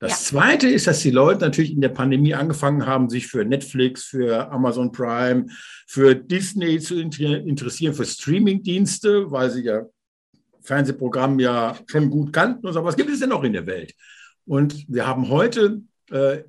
Das 0.00 0.10
ja. 0.10 0.16
Zweite 0.16 0.68
ist, 0.68 0.86
dass 0.86 1.00
die 1.00 1.10
Leute 1.10 1.40
natürlich 1.40 1.72
in 1.72 1.80
der 1.80 1.88
Pandemie 1.88 2.34
angefangen 2.34 2.86
haben, 2.86 3.08
sich 3.08 3.26
für 3.26 3.44
Netflix, 3.44 4.04
für 4.04 4.50
Amazon 4.50 4.92
Prime, 4.92 5.46
für 5.86 6.14
Disney 6.14 6.78
zu 6.78 7.00
interessieren, 7.00 7.94
für 7.94 8.04
Streamingdienste, 8.04 9.30
weil 9.30 9.50
sie 9.50 9.64
ja 9.64 9.82
Fernsehprogramm 10.64 11.38
ja 11.38 11.78
schon 11.86 12.10
gut 12.10 12.32
kannten. 12.32 12.66
Und 12.66 12.72
so. 12.72 12.84
Was 12.84 12.96
gibt 12.96 13.10
es 13.10 13.20
denn 13.20 13.28
noch 13.28 13.44
in 13.44 13.52
der 13.52 13.66
Welt? 13.66 13.94
Und 14.46 14.86
wir 14.88 15.06
haben 15.06 15.28
heute 15.28 15.82
äh, 16.10 16.42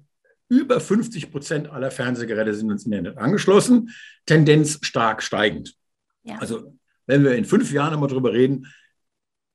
über 0.49 0.79
50 0.79 1.31
Prozent 1.31 1.69
aller 1.69 1.91
Fernsehgeräte 1.91 2.53
sind 2.53 2.69
ins 2.69 2.85
Internet 2.85 3.17
angeschlossen, 3.17 3.91
Tendenz 4.25 4.79
stark 4.81 5.21
steigend. 5.21 5.75
Ja. 6.23 6.37
Also 6.37 6.77
wenn 7.07 7.23
wir 7.23 7.35
in 7.35 7.45
fünf 7.45 7.71
Jahren 7.71 7.93
einmal 7.93 8.09
drüber 8.09 8.33
reden, 8.33 8.67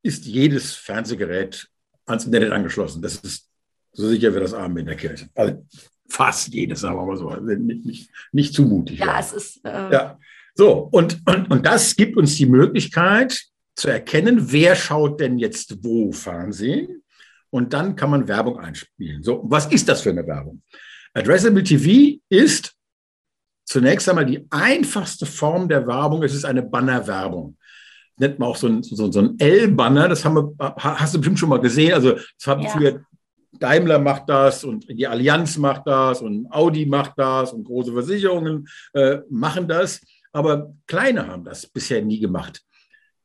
ist 0.03 0.25
jedes 0.25 0.75
Fernsehgerät 0.75 1.69
ans 2.07 2.25
Internet 2.25 2.53
angeschlossen. 2.53 3.03
Das 3.03 3.17
ist 3.17 3.49
so 3.93 4.09
sicher 4.09 4.35
wie 4.35 4.41
das 4.41 4.55
Abend 4.55 4.79
in 4.79 4.87
der 4.87 4.97
Kirche. 4.97 5.29
Also 5.35 5.67
fast 6.09 6.49
jedes, 6.53 6.81
sagen 6.81 6.97
wir 6.97 7.07
mal 7.07 7.17
so. 7.17 7.29
Also 7.29 7.45
nicht, 7.45 7.85
nicht, 7.85 8.11
nicht 8.33 8.55
zu 8.55 8.63
mutig. 8.63 8.99
Ja, 8.99 9.07
ja. 9.07 9.21
es 9.21 9.33
ist. 9.33 9.65
Äh 9.65 9.93
ja. 9.93 10.19
So, 10.55 10.89
und, 10.91 11.21
und, 11.27 11.51
und 11.51 11.67
das 11.67 11.95
gibt 11.97 12.17
uns 12.17 12.37
die 12.37 12.47
Möglichkeit 12.47 13.50
zu 13.81 13.89
erkennen, 13.89 14.53
wer 14.53 14.77
schaut 14.77 15.21
denn 15.21 15.39
jetzt 15.39 15.83
wo 15.83 16.13
Fernsehen. 16.13 17.03
Und 17.49 17.73
dann 17.73 17.97
kann 17.97 18.11
man 18.11 18.29
Werbung 18.29 18.61
einspielen. 18.61 19.23
So, 19.23 19.43
was 19.45 19.67
ist 19.67 19.89
das 19.89 20.03
für 20.03 20.11
eine 20.11 20.27
Werbung? 20.27 20.63
Addressable 21.15 21.65
TV 21.65 22.21
ist 22.29 22.75
zunächst 23.65 24.09
einmal 24.09 24.27
die 24.27 24.47
einfachste 24.51 25.27
Form 25.27 25.69
der 25.69 25.87
Werbung. 25.87 26.23
Es 26.23 26.35
ist 26.35 26.45
eine 26.45 26.63
Bannerwerbung. 26.63 27.57
Nennt 28.19 28.39
man 28.39 28.51
auch 28.51 28.57
so 28.57 28.69
ein, 28.69 28.83
so, 28.83 29.11
so 29.11 29.21
ein 29.21 29.39
L-Banner. 29.39 30.09
Das 30.09 30.25
haben 30.25 30.35
wir, 30.37 30.75
hast 30.77 31.15
du 31.15 31.19
bestimmt 31.19 31.39
schon 31.39 31.49
mal 31.49 31.61
gesehen. 31.61 31.95
Also, 31.95 32.13
das 32.13 32.47
haben 32.47 32.63
ja. 32.63 32.69
früher 32.69 33.05
Daimler 33.59 33.99
macht 33.99 34.29
das 34.29 34.63
und 34.63 34.89
die 34.89 35.09
Allianz 35.09 35.57
macht 35.59 35.87
das 35.87 36.23
und 36.23 36.47
Audi 36.53 36.87
macht 36.87 37.15
das 37.17 37.53
und 37.53 37.65
große 37.65 37.93
Versicherungen 37.93 38.69
äh, 38.93 39.19
machen 39.29 39.67
das. 39.67 40.01
Aber 40.33 40.73
kleine 40.87 41.27
haben 41.27 41.45
das 41.45 41.67
bisher 41.67 42.01
nie 42.03 42.21
gemacht. 42.21 42.63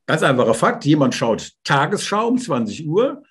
Ganz 0.07 0.21
einfacher 0.21 0.53
Fakt, 0.53 0.85
jemand 0.85 1.15
schaut 1.15 1.51
Tagesschau 1.63 2.27
um 2.27 2.37
20 2.37 2.87
Uhr, 2.87 3.23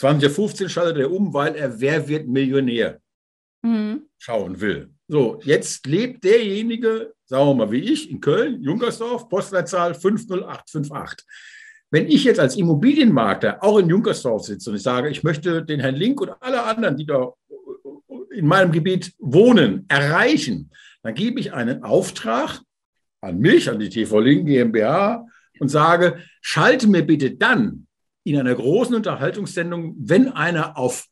20.15 0.00 0.62
Uhr 0.62 0.68
schaltet 0.68 0.96
er 0.98 1.10
um, 1.10 1.32
weil 1.32 1.54
er 1.54 1.80
Wer 1.80 2.08
wird 2.08 2.26
Millionär 2.26 3.00
mhm. 3.62 4.02
schauen 4.18 4.60
will. 4.60 4.90
So, 5.08 5.40
jetzt 5.44 5.86
lebt 5.86 6.24
derjenige, 6.24 7.14
sagen 7.24 7.46
wir 7.48 7.54
mal 7.54 7.70
wie 7.70 7.80
ich, 7.80 8.10
in 8.10 8.20
Köln, 8.20 8.60
Junkersdorf, 8.62 9.28
Postleitzahl 9.28 9.94
50858. 9.94 11.26
Wenn 11.90 12.06
ich 12.06 12.24
jetzt 12.24 12.40
als 12.40 12.56
Immobilienmakler 12.56 13.62
auch 13.62 13.78
in 13.78 13.88
Junkersdorf 13.88 14.44
sitze 14.44 14.70
und 14.70 14.76
ich 14.76 14.82
sage, 14.82 15.08
ich 15.08 15.22
möchte 15.22 15.64
den 15.64 15.80
Herrn 15.80 15.94
Link 15.94 16.20
und 16.20 16.30
alle 16.40 16.62
anderen, 16.64 16.96
die 16.96 17.06
da 17.06 17.32
in 18.30 18.46
meinem 18.46 18.72
Gebiet 18.72 19.14
wohnen, 19.18 19.86
erreichen, 19.88 20.70
dann 21.02 21.14
gebe 21.14 21.40
ich 21.40 21.52
einen 21.54 21.82
Auftrag 21.82 22.60
an 23.22 23.38
mich, 23.38 23.70
an 23.70 23.78
die 23.78 23.88
TV 23.88 24.20
Link 24.20 24.46
GmbH 24.46 25.26
und 25.60 25.68
sage, 25.68 26.22
schalte 26.40 26.86
mir 26.86 27.02
bitte 27.02 27.32
dann 27.32 27.86
in 28.24 28.38
einer 28.38 28.54
großen 28.54 28.94
Unterhaltungssendung, 28.94 29.94
wenn 29.98 30.28
einer 30.28 30.76
auf 30.76 31.06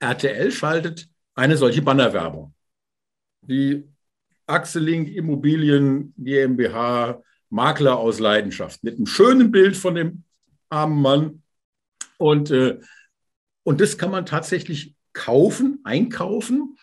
RTL 0.00 0.50
schaltet, 0.52 1.08
eine 1.34 1.56
solche 1.56 1.82
Bannerwerbung. 1.82 2.54
Die 3.42 3.84
Axelink 4.46 5.08
Immobilien 5.08 6.14
GmbH 6.16 7.22
Makler 7.50 7.98
aus 7.98 8.18
Leidenschaft 8.18 8.82
mit 8.84 8.96
einem 8.96 9.06
schönen 9.06 9.50
Bild 9.50 9.76
von 9.76 9.94
dem 9.94 10.24
armen 10.68 11.00
Mann 11.00 11.42
Und, 12.18 12.50
äh, 12.50 12.78
und 13.62 13.80
das 13.80 13.96
kann 13.96 14.10
man 14.10 14.26
tatsächlich 14.26 14.94
kaufen, 15.12 15.80
einkaufen. 15.84 16.76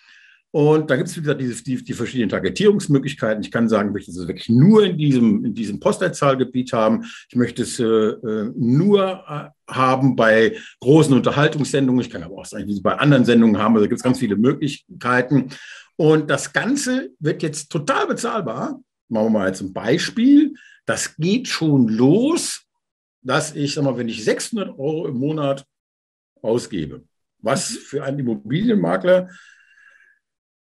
Und 0.56 0.90
da 0.90 0.96
gibt 0.96 1.10
es, 1.10 1.18
wie 1.18 1.20
gesagt, 1.20 1.42
die, 1.42 1.54
die, 1.64 1.84
die, 1.84 1.94
verschiedenen 1.94 2.30
Targetierungsmöglichkeiten. 2.30 3.44
Ich 3.44 3.52
kann 3.52 3.68
sagen, 3.68 3.90
ich 3.90 3.94
möchte 3.94 4.12
es 4.12 4.26
wirklich 4.26 4.48
nur 4.48 4.86
in 4.86 4.98
diesem, 4.98 5.44
in 5.44 5.54
diesem 5.54 5.82
Postleitzahlgebiet 5.82 6.72
haben. 6.72 7.04
Ich 7.28 7.36
möchte 7.36 7.64
es 7.64 7.78
äh, 7.78 8.14
nur 8.56 9.26
äh, 9.28 9.50
haben 9.70 10.16
bei 10.16 10.56
großen 10.80 11.14
Unterhaltungssendungen. 11.14 12.00
Ich 12.00 12.10
kann 12.10 12.24
aber 12.24 12.38
auch 12.38 12.46
sagen, 12.46 12.74
bei 12.82 12.96
anderen 12.96 13.26
Sendungen 13.26 13.62
haben. 13.62 13.76
Also 13.76 13.90
gibt 13.90 14.00
es 14.00 14.04
ganz 14.04 14.20
viele 14.20 14.38
Möglichkeiten. 14.38 15.50
Und 15.98 16.30
das 16.30 16.54
Ganze 16.54 17.10
wird 17.20 17.44
jetzt 17.44 17.70
total 17.70 18.08
bezahlbar. 18.08 18.80
Machen 19.10 19.26
wir 19.26 19.30
mal 19.32 19.48
jetzt 19.50 19.60
ein 19.60 19.74
Beispiel. 19.74 20.54
Das 20.86 21.18
geht 21.18 21.50
schon 21.50 21.90
los, 21.90 22.64
dass 23.22 23.54
ich, 23.54 23.74
sag 23.74 23.84
mal, 23.84 23.98
wenn 23.98 24.08
ich 24.08 24.24
600 24.24 24.70
Euro 24.80 25.06
im 25.08 25.18
Monat 25.18 25.66
ausgebe, 26.42 27.04
was 27.40 27.72
mhm. 27.72 27.76
für 27.76 28.04
einen 28.06 28.20
Immobilienmakler 28.20 29.28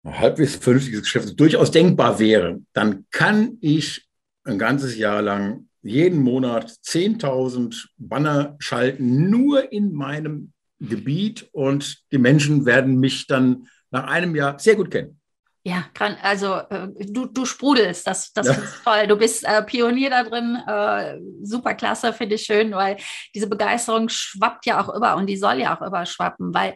halbwegs 0.06 0.56
vernünftiges 0.56 1.02
Geschäft 1.02 1.40
durchaus 1.40 1.72
denkbar 1.72 2.20
wäre, 2.20 2.60
dann 2.74 3.06
kann 3.12 3.58
ich 3.62 4.08
ein 4.44 4.58
ganzes 4.58 4.98
Jahr 4.98 5.22
lang 5.22 5.68
jeden 5.82 6.22
Monat 6.22 6.70
10.000 6.70 7.88
Banner 7.98 8.56
schalten, 8.60 9.30
nur 9.30 9.72
in 9.72 9.94
meinem 9.94 10.54
Gebiet 10.80 11.50
und 11.52 12.04
die 12.12 12.18
Menschen 12.18 12.66
werden 12.66 13.00
mich 13.00 13.28
dann 13.28 13.68
nach 13.92 14.06
einem 14.08 14.36
Jahr 14.36 14.60
sehr 14.60 14.76
gut 14.76 14.92
kennen. 14.92 15.20
Ja, 15.64 15.84
also 16.22 16.62
äh, 16.70 16.88
du, 16.98 17.26
du 17.26 17.46
sprudelst, 17.46 18.08
das, 18.08 18.32
das 18.32 18.48
ja. 18.48 18.54
ist 18.54 18.84
toll. 18.86 19.06
Du 19.08 19.18
bist 19.18 19.44
äh, 19.44 19.62
Pionier 19.64 20.10
da 20.10 20.24
drin, 20.24 20.58
äh, 20.66 21.20
super 21.44 21.74
klasse, 21.74 22.14
finde 22.14 22.36
ich 22.36 22.44
schön, 22.44 22.72
weil 22.72 22.96
diese 23.36 23.48
Begeisterung 23.48 24.08
schwappt 24.08 24.66
ja 24.66 24.82
auch 24.82 24.96
über 24.96 25.18
und 25.18 25.28
die 25.28 25.36
soll 25.36 25.60
ja 25.60 25.76
auch 25.76 25.86
überschwappen, 25.86 26.54
weil 26.54 26.74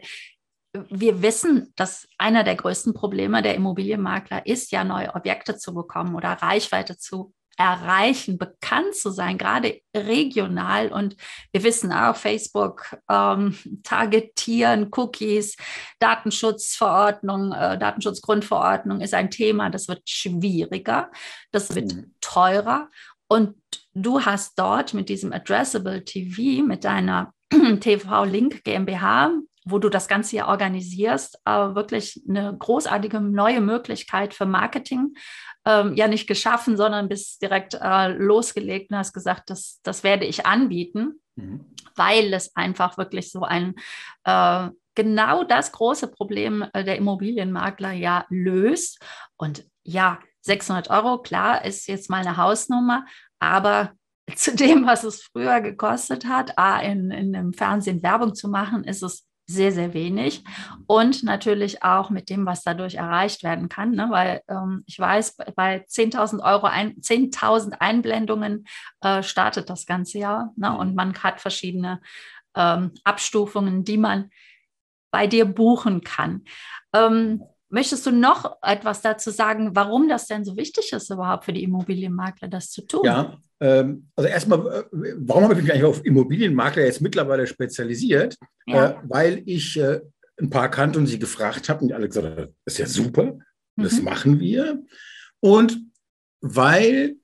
wir 0.72 1.20
wissen, 1.20 1.72
dass 1.76 2.08
einer 2.18 2.44
der 2.44 2.56
größten 2.56 2.94
Probleme 2.94 3.42
der 3.42 3.54
Immobilienmakler 3.54 4.46
ist, 4.46 4.72
ja 4.72 4.84
neue 4.84 5.14
Objekte 5.14 5.56
zu 5.56 5.74
bekommen 5.74 6.14
oder 6.14 6.30
Reichweite 6.30 6.96
zu 6.96 7.34
erreichen, 7.58 8.38
bekannt 8.38 8.94
zu 8.94 9.10
sein, 9.10 9.36
gerade 9.36 9.80
regional. 9.94 10.90
Und 10.90 11.16
wir 11.52 11.62
wissen 11.62 11.92
auch, 11.92 12.16
Facebook, 12.16 12.96
ähm, 13.10 13.56
Targetieren, 13.82 14.88
Cookies, 14.90 15.56
Datenschutzverordnung, 15.98 17.52
äh, 17.52 17.78
Datenschutzgrundverordnung 17.78 19.00
ist 19.00 19.14
ein 19.14 19.30
Thema, 19.30 19.68
das 19.68 19.88
wird 19.88 20.08
schwieriger, 20.08 21.10
das 21.50 21.74
wird 21.74 21.94
mhm. 21.94 22.14
teurer. 22.20 22.88
Und 23.28 23.54
du 23.92 24.22
hast 24.22 24.58
dort 24.58 24.94
mit 24.94 25.08
diesem 25.08 25.32
Addressable 25.32 26.04
TV, 26.04 26.62
mit 26.64 26.84
deiner 26.84 27.34
TV 27.80 28.24
Link 28.24 28.64
GmbH, 28.64 29.30
wo 29.64 29.78
du 29.78 29.88
das 29.88 30.08
Ganze 30.08 30.36
ja 30.36 30.48
organisierst, 30.48 31.40
äh, 31.44 31.50
wirklich 31.50 32.22
eine 32.28 32.56
großartige 32.56 33.20
neue 33.20 33.60
Möglichkeit 33.60 34.34
für 34.34 34.46
Marketing. 34.46 35.14
Ähm, 35.64 35.94
ja, 35.94 36.08
nicht 36.08 36.26
geschaffen, 36.26 36.76
sondern 36.76 37.08
bist 37.08 37.40
direkt 37.40 37.74
äh, 37.80 38.08
losgelegt 38.08 38.90
und 38.90 38.96
hast 38.96 39.12
gesagt, 39.12 39.50
das, 39.50 39.80
das 39.84 40.02
werde 40.02 40.26
ich 40.26 40.44
anbieten, 40.44 41.20
mhm. 41.36 41.66
weil 41.94 42.34
es 42.34 42.56
einfach 42.56 42.98
wirklich 42.98 43.30
so 43.30 43.42
ein 43.42 43.74
äh, 44.24 44.68
genau 44.94 45.44
das 45.44 45.72
große 45.72 46.08
Problem 46.08 46.64
äh, 46.72 46.84
der 46.84 46.96
Immobilienmakler 46.96 47.92
ja 47.92 48.26
löst. 48.28 48.98
Und 49.36 49.64
ja, 49.84 50.18
600 50.42 50.90
Euro, 50.90 51.18
klar, 51.22 51.64
ist 51.64 51.86
jetzt 51.86 52.10
mal 52.10 52.26
eine 52.26 52.36
Hausnummer, 52.36 53.06
aber 53.38 53.92
zu 54.34 54.54
dem, 54.54 54.86
was 54.86 55.04
es 55.04 55.22
früher 55.22 55.60
gekostet 55.60 56.26
hat, 56.26 56.58
A, 56.58 56.80
in, 56.80 57.10
in 57.10 57.34
einem 57.34 57.52
Fernsehen 57.52 58.02
Werbung 58.02 58.34
zu 58.34 58.48
machen, 58.48 58.84
ist 58.84 59.02
es 59.02 59.26
sehr, 59.52 59.72
sehr 59.72 59.94
wenig. 59.94 60.44
Und 60.86 61.22
natürlich 61.22 61.82
auch 61.82 62.10
mit 62.10 62.30
dem, 62.30 62.46
was 62.46 62.62
dadurch 62.62 62.94
erreicht 62.94 63.42
werden 63.42 63.68
kann, 63.68 63.92
ne? 63.92 64.08
weil 64.10 64.42
ähm, 64.48 64.82
ich 64.86 64.98
weiß, 64.98 65.36
bei 65.54 65.84
10.000 65.86 66.42
Euro, 66.42 66.66
10.000 66.66 67.74
Einblendungen 67.80 68.66
äh, 69.00 69.22
startet 69.22 69.70
das 69.70 69.86
ganze 69.86 70.18
Jahr 70.18 70.52
ne? 70.56 70.76
und 70.76 70.94
man 70.94 71.14
hat 71.14 71.40
verschiedene 71.40 72.00
ähm, 72.54 72.92
Abstufungen, 73.04 73.84
die 73.84 73.98
man 73.98 74.30
bei 75.10 75.26
dir 75.26 75.44
buchen 75.44 76.02
kann. 76.02 76.44
Ähm, 76.94 77.42
möchtest 77.72 78.04
du 78.06 78.10
noch 78.10 78.58
etwas 78.62 79.00
dazu 79.00 79.30
sagen, 79.30 79.74
warum 79.74 80.08
das 80.08 80.26
denn 80.26 80.44
so 80.44 80.56
wichtig 80.56 80.92
ist, 80.92 81.10
überhaupt 81.10 81.46
für 81.46 81.52
die 81.52 81.62
Immobilienmakler, 81.62 82.48
das 82.48 82.70
zu 82.70 82.82
tun? 82.86 83.00
Ja, 83.04 83.38
ähm, 83.60 84.08
also 84.14 84.28
erstmal, 84.28 84.58
äh, 84.92 85.14
warum 85.16 85.44
habe 85.44 85.54
ich 85.54 85.62
mich 85.62 85.72
eigentlich 85.72 85.84
auf 85.84 86.04
Immobilienmakler 86.04 86.84
jetzt 86.84 87.00
mittlerweile 87.00 87.46
spezialisiert? 87.46 88.36
Ja. 88.66 88.90
Äh, 88.90 88.94
weil 89.04 89.42
ich 89.46 89.78
äh, 89.78 90.00
ein 90.38 90.50
paar 90.50 90.70
kannte 90.70 90.98
und 90.98 91.06
sie 91.06 91.18
gefragt 91.18 91.68
habe 91.70 91.80
und 91.80 91.88
die 91.88 91.94
alle 91.94 92.08
gesagt 92.08 92.26
haben, 92.26 92.54
das 92.64 92.74
ist 92.74 92.78
ja 92.78 92.86
super, 92.86 93.38
das 93.76 93.98
mhm. 93.98 94.04
machen 94.04 94.38
wir. 94.38 94.82
Und 95.40 95.80
weil 96.42 97.16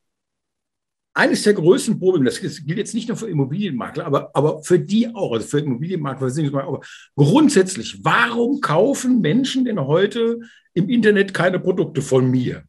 eines 1.19 1.43
der 1.43 1.55
größten 1.55 1.99
Probleme, 1.99 2.27
das 2.27 2.41
gilt 2.41 2.79
jetzt 2.79 2.95
nicht 2.95 3.09
nur 3.09 3.17
für 3.17 3.29
Immobilienmakler, 3.29 4.07
aber, 4.07 4.31
aber 4.35 4.63
für 4.63 4.79
die 4.79 5.15
auch, 5.15 5.33
also 5.33 5.47
für 5.47 5.61
Immobilienmakler, 5.61 6.29
aber 6.63 6.81
grundsätzlich, 7.17 8.01
warum 8.03 8.61
kaufen 8.61 9.21
Menschen 9.21 9.65
denn 9.65 9.81
heute 9.81 10.41
im 10.75 10.89
Internet 10.89 11.35
keine 11.35 11.59
Produkte 11.59 12.03
von 12.03 12.31
mir? 12.31 12.65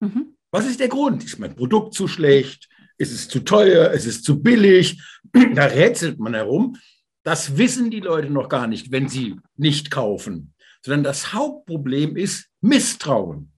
Mhm. 0.00 0.34
Was 0.50 0.66
ist 0.66 0.80
der 0.80 0.88
Grund? 0.88 1.24
Ist 1.24 1.38
mein 1.38 1.54
Produkt 1.54 1.94
zu 1.94 2.08
schlecht? 2.08 2.68
ist 2.98 3.12
es 3.12 3.28
zu 3.28 3.40
teuer, 3.40 3.90
ist 3.90 4.06
es 4.06 4.22
zu 4.22 4.42
billig, 4.42 5.02
da 5.54 5.66
rätselt 5.66 6.18
man 6.18 6.34
herum. 6.34 6.76
Das 7.22 7.58
wissen 7.58 7.90
die 7.90 8.00
Leute 8.00 8.30
noch 8.30 8.48
gar 8.48 8.66
nicht, 8.66 8.92
wenn 8.92 9.08
sie 9.08 9.36
nicht 9.56 9.90
kaufen, 9.90 10.54
sondern 10.82 11.04
das 11.04 11.32
Hauptproblem 11.32 12.16
ist 12.16 12.48
Misstrauen. 12.60 13.52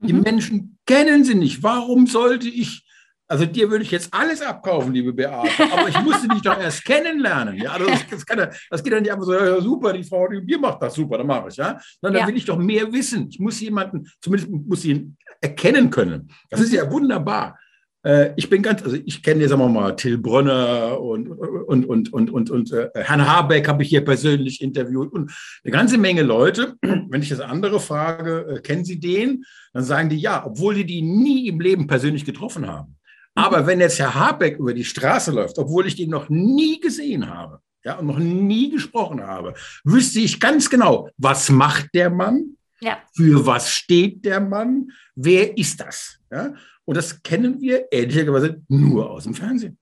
Die 0.00 0.12
mhm. 0.12 0.22
Menschen 0.22 0.78
kennen 0.86 1.24
sie 1.24 1.34
nicht. 1.34 1.62
Warum 1.62 2.06
sollte 2.06 2.48
ich, 2.48 2.85
also 3.28 3.44
dir 3.44 3.70
würde 3.70 3.84
ich 3.84 3.90
jetzt 3.90 4.12
alles 4.12 4.40
abkaufen, 4.40 4.92
liebe 4.92 5.12
Beate, 5.12 5.48
aber 5.72 5.88
ich 5.88 6.00
musste 6.02 6.28
dich 6.28 6.42
doch 6.42 6.58
erst 6.58 6.84
kennenlernen. 6.84 7.56
Ja, 7.56 7.72
also 7.72 7.86
das, 7.86 8.06
das, 8.08 8.26
kann, 8.26 8.48
das, 8.70 8.82
geht 8.82 8.92
dann 8.92 9.02
nicht 9.02 9.12
einfach 9.12 9.24
so, 9.24 9.34
ja, 9.34 9.60
super, 9.60 9.92
die 9.92 10.04
Frau, 10.04 10.28
die 10.28 10.40
mir 10.40 10.58
macht 10.58 10.82
das 10.82 10.94
super, 10.94 11.18
dann 11.18 11.26
mache 11.26 11.48
ich, 11.48 11.56
ja. 11.56 11.78
Sondern 12.00 12.20
ja. 12.20 12.26
da 12.26 12.28
will 12.28 12.36
ich 12.36 12.44
doch 12.44 12.58
mehr 12.58 12.92
wissen. 12.92 13.28
Ich 13.30 13.40
muss 13.40 13.60
jemanden, 13.60 14.08
zumindest 14.20 14.50
muss 14.50 14.84
ich 14.84 14.90
ihn 14.90 15.16
erkennen 15.40 15.90
können. 15.90 16.30
Das 16.50 16.60
ist 16.60 16.72
ja 16.72 16.90
wunderbar. 16.90 17.58
Äh, 18.06 18.32
ich 18.36 18.48
bin 18.48 18.62
ganz, 18.62 18.84
also 18.84 18.96
ich 19.04 19.22
kenne 19.22 19.40
jetzt, 19.40 19.50
sagen 19.50 19.62
wir 19.62 19.68
mal, 19.68 19.96
Till 19.96 20.18
Brönner 20.18 21.00
und, 21.00 21.28
und, 21.28 21.84
und, 21.84 22.12
und, 22.12 22.30
und, 22.30 22.50
und 22.50 22.72
äh, 22.72 22.90
Herrn 22.94 23.26
Habeck 23.26 23.66
habe 23.66 23.82
ich 23.82 23.88
hier 23.88 24.04
persönlich 24.04 24.62
interviewt 24.62 25.12
und 25.12 25.32
eine 25.64 25.72
ganze 25.72 25.98
Menge 25.98 26.22
Leute. 26.22 26.76
Wenn 26.80 27.22
ich 27.22 27.30
das 27.30 27.40
andere 27.40 27.80
frage, 27.80 28.46
äh, 28.48 28.60
kennen 28.60 28.84
Sie 28.84 29.00
den? 29.00 29.44
Dann 29.72 29.82
sagen 29.82 30.08
die 30.08 30.18
ja, 30.18 30.46
obwohl 30.46 30.76
die 30.76 30.86
die 30.86 31.02
nie 31.02 31.48
im 31.48 31.60
Leben 31.60 31.88
persönlich 31.88 32.24
getroffen 32.24 32.68
haben. 32.68 32.95
Aber 33.36 33.66
wenn 33.66 33.80
jetzt 33.80 33.98
Herr 33.98 34.14
Habeck 34.14 34.58
über 34.58 34.72
die 34.72 34.84
Straße 34.84 35.30
läuft, 35.30 35.58
obwohl 35.58 35.86
ich 35.86 35.94
den 35.94 36.10
noch 36.10 36.28
nie 36.30 36.80
gesehen 36.80 37.28
habe, 37.28 37.60
ja, 37.84 37.98
und 37.98 38.06
noch 38.06 38.18
nie 38.18 38.70
gesprochen 38.70 39.22
habe, 39.22 39.54
wüsste 39.84 40.20
ich 40.20 40.40
ganz 40.40 40.68
genau, 40.68 41.08
was 41.18 41.50
macht 41.50 41.90
der 41.94 42.10
Mann? 42.10 42.56
Ja. 42.80 42.98
Für 43.14 43.46
was 43.46 43.70
steht 43.70 44.24
der 44.24 44.40
Mann? 44.40 44.90
Wer 45.14 45.56
ist 45.56 45.80
das? 45.80 46.18
Ja? 46.32 46.54
Und 46.84 46.96
das 46.96 47.22
kennen 47.22 47.60
wir 47.60 47.92
ehrlicherweise 47.92 48.62
nur 48.68 49.10
aus 49.10 49.24
dem 49.24 49.34
Fernsehen. 49.34 49.78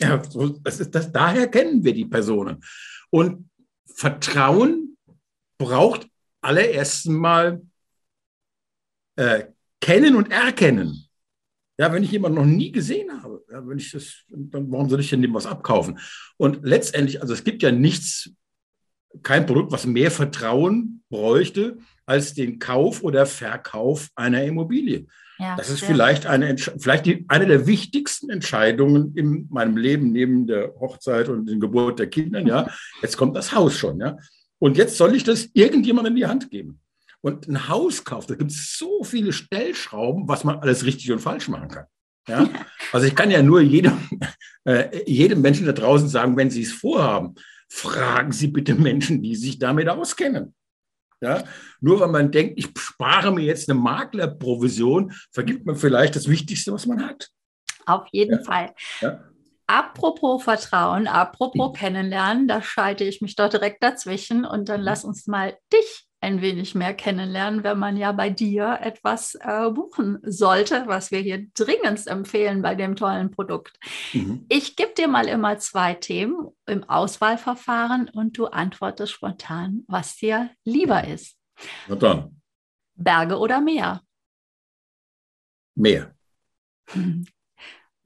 Ja, 0.00 0.22
so, 0.22 0.48
das 0.48 0.80
ist 0.80 0.94
das, 0.94 1.10
daher 1.10 1.48
kennen 1.48 1.82
wir 1.82 1.94
die 1.94 2.04
Personen. 2.04 2.62
Und 3.10 3.48
Vertrauen 3.86 4.96
braucht 5.56 6.08
allererst 6.40 7.08
mal 7.08 7.62
äh, 9.16 9.44
kennen 9.80 10.16
und 10.16 10.30
erkennen. 10.30 11.07
Ja, 11.78 11.92
wenn 11.92 12.02
ich 12.02 12.10
jemanden 12.10 12.38
noch 12.38 12.44
nie 12.44 12.72
gesehen 12.72 13.22
habe, 13.22 13.44
ja, 13.50 13.66
wenn 13.66 13.78
ich 13.78 13.92
das, 13.92 14.24
dann 14.28 14.70
warum 14.70 14.90
soll 14.90 14.98
ich 14.98 15.10
denn 15.10 15.22
dem 15.22 15.34
was 15.34 15.46
abkaufen? 15.46 15.98
Und 16.36 16.60
letztendlich, 16.62 17.22
also 17.22 17.32
es 17.32 17.44
gibt 17.44 17.62
ja 17.62 17.70
nichts, 17.70 18.32
kein 19.22 19.46
Produkt, 19.46 19.70
was 19.70 19.86
mehr 19.86 20.10
Vertrauen 20.10 21.02
bräuchte 21.08 21.78
als 22.04 22.34
den 22.34 22.58
Kauf 22.58 23.02
oder 23.02 23.26
Verkauf 23.26 24.08
einer 24.16 24.42
Immobilie. 24.44 25.06
Ja, 25.38 25.54
das 25.56 25.70
ist 25.70 25.84
vielleicht 25.84 26.26
eine, 26.26 26.58
vielleicht 26.58 27.06
die, 27.06 27.24
eine 27.28 27.46
der 27.46 27.68
wichtigsten 27.68 28.28
Entscheidungen 28.28 29.14
in 29.14 29.46
meinem 29.50 29.76
Leben 29.76 30.10
neben 30.10 30.48
der 30.48 30.74
Hochzeit 30.80 31.28
und 31.28 31.46
der 31.46 31.58
Geburt 31.58 32.00
der 32.00 32.08
Kinder. 32.08 32.40
Ja, 32.40 32.68
jetzt 33.02 33.16
kommt 33.16 33.36
das 33.36 33.54
Haus 33.54 33.76
schon. 33.76 34.00
Ja, 34.00 34.16
und 34.58 34.76
jetzt 34.76 34.96
soll 34.96 35.14
ich 35.14 35.22
das 35.22 35.48
irgendjemandem 35.52 36.14
in 36.14 36.16
die 36.16 36.26
Hand 36.26 36.50
geben. 36.50 36.80
Und 37.20 37.48
ein 37.48 37.68
Hauskauf, 37.68 38.26
da 38.26 38.34
gibt 38.34 38.52
es 38.52 38.76
so 38.78 39.02
viele 39.02 39.32
Stellschrauben, 39.32 40.28
was 40.28 40.44
man 40.44 40.58
alles 40.60 40.84
richtig 40.84 41.10
und 41.10 41.18
falsch 41.18 41.48
machen 41.48 41.68
kann. 41.68 41.86
Ja? 42.28 42.48
Also 42.92 43.06
ich 43.06 43.14
kann 43.14 43.30
ja 43.30 43.42
nur 43.42 43.60
jedem, 43.60 43.98
äh, 44.64 45.02
jedem 45.06 45.40
Menschen 45.40 45.66
da 45.66 45.72
draußen 45.72 46.08
sagen, 46.08 46.36
wenn 46.36 46.50
Sie 46.50 46.62
es 46.62 46.72
vorhaben, 46.72 47.34
fragen 47.68 48.32
Sie 48.32 48.48
bitte 48.48 48.74
Menschen, 48.74 49.22
die 49.22 49.34
sich 49.34 49.58
damit 49.58 49.88
auskennen. 49.88 50.54
Ja? 51.20 51.42
Nur 51.80 51.98
weil 52.00 52.08
man 52.08 52.30
denkt, 52.30 52.58
ich 52.58 52.68
spare 52.78 53.32
mir 53.32 53.44
jetzt 53.44 53.68
eine 53.68 53.78
Maklerprovision, 53.80 55.12
vergibt 55.32 55.66
man 55.66 55.76
vielleicht 55.76 56.14
das 56.14 56.28
Wichtigste, 56.28 56.72
was 56.72 56.86
man 56.86 57.04
hat. 57.04 57.30
Auf 57.86 58.06
jeden 58.12 58.38
ja. 58.38 58.44
Fall. 58.44 58.74
Ja. 59.00 59.24
apropos 59.66 60.44
Vertrauen, 60.44 61.08
apropos 61.08 61.76
Kennenlernen, 61.76 62.46
da 62.46 62.62
schalte 62.62 63.04
ich 63.04 63.20
mich 63.20 63.34
doch 63.34 63.48
direkt 63.48 63.82
dazwischen 63.82 64.44
und 64.44 64.68
dann 64.68 64.82
lass 64.82 65.04
uns 65.04 65.26
mal 65.26 65.56
dich 65.72 66.07
ein 66.20 66.42
wenig 66.42 66.74
mehr 66.74 66.94
kennenlernen, 66.94 67.62
wenn 67.62 67.78
man 67.78 67.96
ja 67.96 68.12
bei 68.12 68.30
dir 68.30 68.78
etwas 68.82 69.36
äh, 69.36 69.70
buchen 69.70 70.18
sollte, 70.22 70.84
was 70.86 71.10
wir 71.10 71.20
hier 71.20 71.46
dringend 71.54 72.06
empfehlen 72.06 72.62
bei 72.62 72.74
dem 72.74 72.96
tollen 72.96 73.30
Produkt. 73.30 73.78
Mhm. 74.12 74.44
Ich 74.48 74.76
gebe 74.76 74.92
dir 74.94 75.08
mal 75.08 75.28
immer 75.28 75.58
zwei 75.58 75.94
Themen 75.94 76.48
im 76.66 76.84
Auswahlverfahren 76.84 78.08
und 78.08 78.36
du 78.36 78.46
antwortest 78.46 79.12
spontan, 79.12 79.84
was 79.86 80.16
dir 80.16 80.50
lieber 80.64 81.06
ist. 81.06 81.36
Na 81.88 81.94
dann. 81.94 82.40
Berge 82.94 83.38
oder 83.38 83.60
Meer? 83.60 84.02
Meer. 85.76 86.14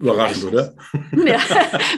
Überraschend, 0.02 0.44
oder? 0.46 0.74
Ja, 1.12 1.38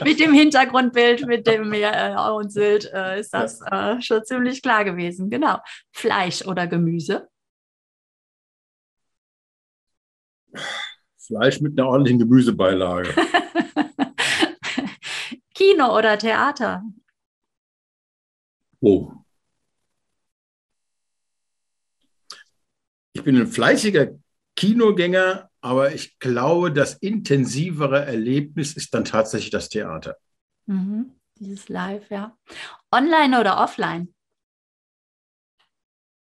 mit 0.03 0.19
dem 0.19 0.31
Hintergrundbild, 0.31 1.25
mit 1.25 1.47
dem 1.47 1.69
Meer 1.69 2.33
und 2.35 2.51
Sylt 2.51 2.85
äh, 2.93 3.19
ist 3.19 3.33
das 3.33 3.59
äh, 3.61 3.99
schon 3.99 4.23
ziemlich 4.23 4.61
klar 4.61 4.85
gewesen. 4.85 5.31
Genau. 5.31 5.57
Fleisch 5.91 6.45
oder 6.45 6.67
Gemüse? 6.67 7.27
Fleisch 11.17 11.59
mit 11.61 11.79
einer 11.79 11.89
ordentlichen 11.89 12.19
Gemüsebeilage. 12.19 13.15
Kino 15.55 15.97
oder 15.97 16.15
Theater? 16.19 16.83
Oh. 18.81 19.11
Ich 23.13 23.23
bin 23.23 23.35
ein 23.35 23.47
fleißiger 23.47 24.09
Kinogänger, 24.55 25.49
aber 25.65 25.95
ich 25.95 26.19
glaube, 26.19 26.71
das 26.71 26.93
intensivere 26.93 28.05
Erlebnis 28.05 28.73
ist 28.73 28.93
dann 28.93 29.03
tatsächlich 29.03 29.49
das 29.49 29.67
Theater. 29.67 30.15
Mhm. 30.67 31.19
Dieses 31.39 31.69
Live, 31.69 32.11
ja. 32.11 32.37
Online 32.91 33.39
oder 33.39 33.59
offline? 33.59 34.13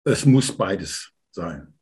Es 0.05 0.25
muss 0.25 0.55
beides 0.55 1.11
sein. 1.31 1.77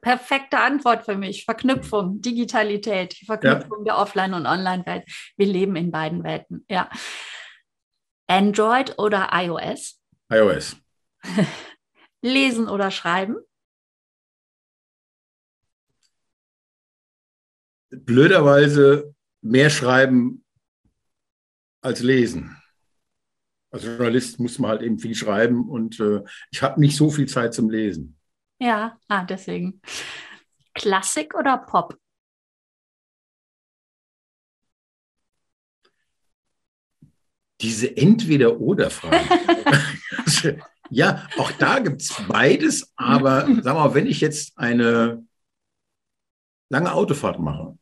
Perfekte 0.00 0.58
Antwort 0.58 1.04
für 1.04 1.18
mich. 1.18 1.44
Verknüpfung, 1.44 2.22
Digitalität, 2.22 3.12
Verknüpfung 3.26 3.80
ja. 3.80 3.92
der 3.92 3.98
Offline- 3.98 4.32
und 4.32 4.46
Online-Welt. 4.46 5.04
Wir 5.36 5.46
leben 5.46 5.76
in 5.76 5.90
beiden 5.90 6.24
Welten, 6.24 6.64
ja. 6.70 6.88
Android 8.26 8.98
oder 8.98 9.28
iOS? 9.34 10.00
iOS. 10.32 10.76
Lesen 12.22 12.68
oder 12.68 12.90
schreiben? 12.90 13.36
Blöderweise 17.90 19.14
mehr 19.42 19.70
schreiben 19.70 20.44
als 21.80 22.02
lesen. 22.02 22.56
Als 23.70 23.84
Journalist 23.84 24.40
muss 24.40 24.58
man 24.58 24.70
halt 24.70 24.82
eben 24.82 24.98
viel 24.98 25.14
schreiben 25.14 25.68
und 25.68 26.00
äh, 26.00 26.22
ich 26.50 26.62
habe 26.62 26.80
nicht 26.80 26.96
so 26.96 27.10
viel 27.10 27.26
Zeit 27.26 27.52
zum 27.52 27.68
Lesen. 27.68 28.18
Ja, 28.58 28.98
ah, 29.08 29.24
deswegen. 29.24 29.80
Klassik 30.74 31.34
oder 31.34 31.58
Pop? 31.58 31.98
Diese 37.60 37.94
Entweder-Oder-Frage. 37.96 39.18
ja, 40.90 41.28
auch 41.36 41.52
da 41.52 41.78
gibt 41.80 42.02
es 42.02 42.14
beides, 42.28 42.92
aber 42.96 43.48
sag 43.62 43.74
mal, 43.74 43.94
wenn 43.94 44.06
ich 44.06 44.20
jetzt 44.20 44.56
eine 44.58 45.26
lange 46.70 46.92
Autofahrt 46.92 47.38
mache, 47.38 47.76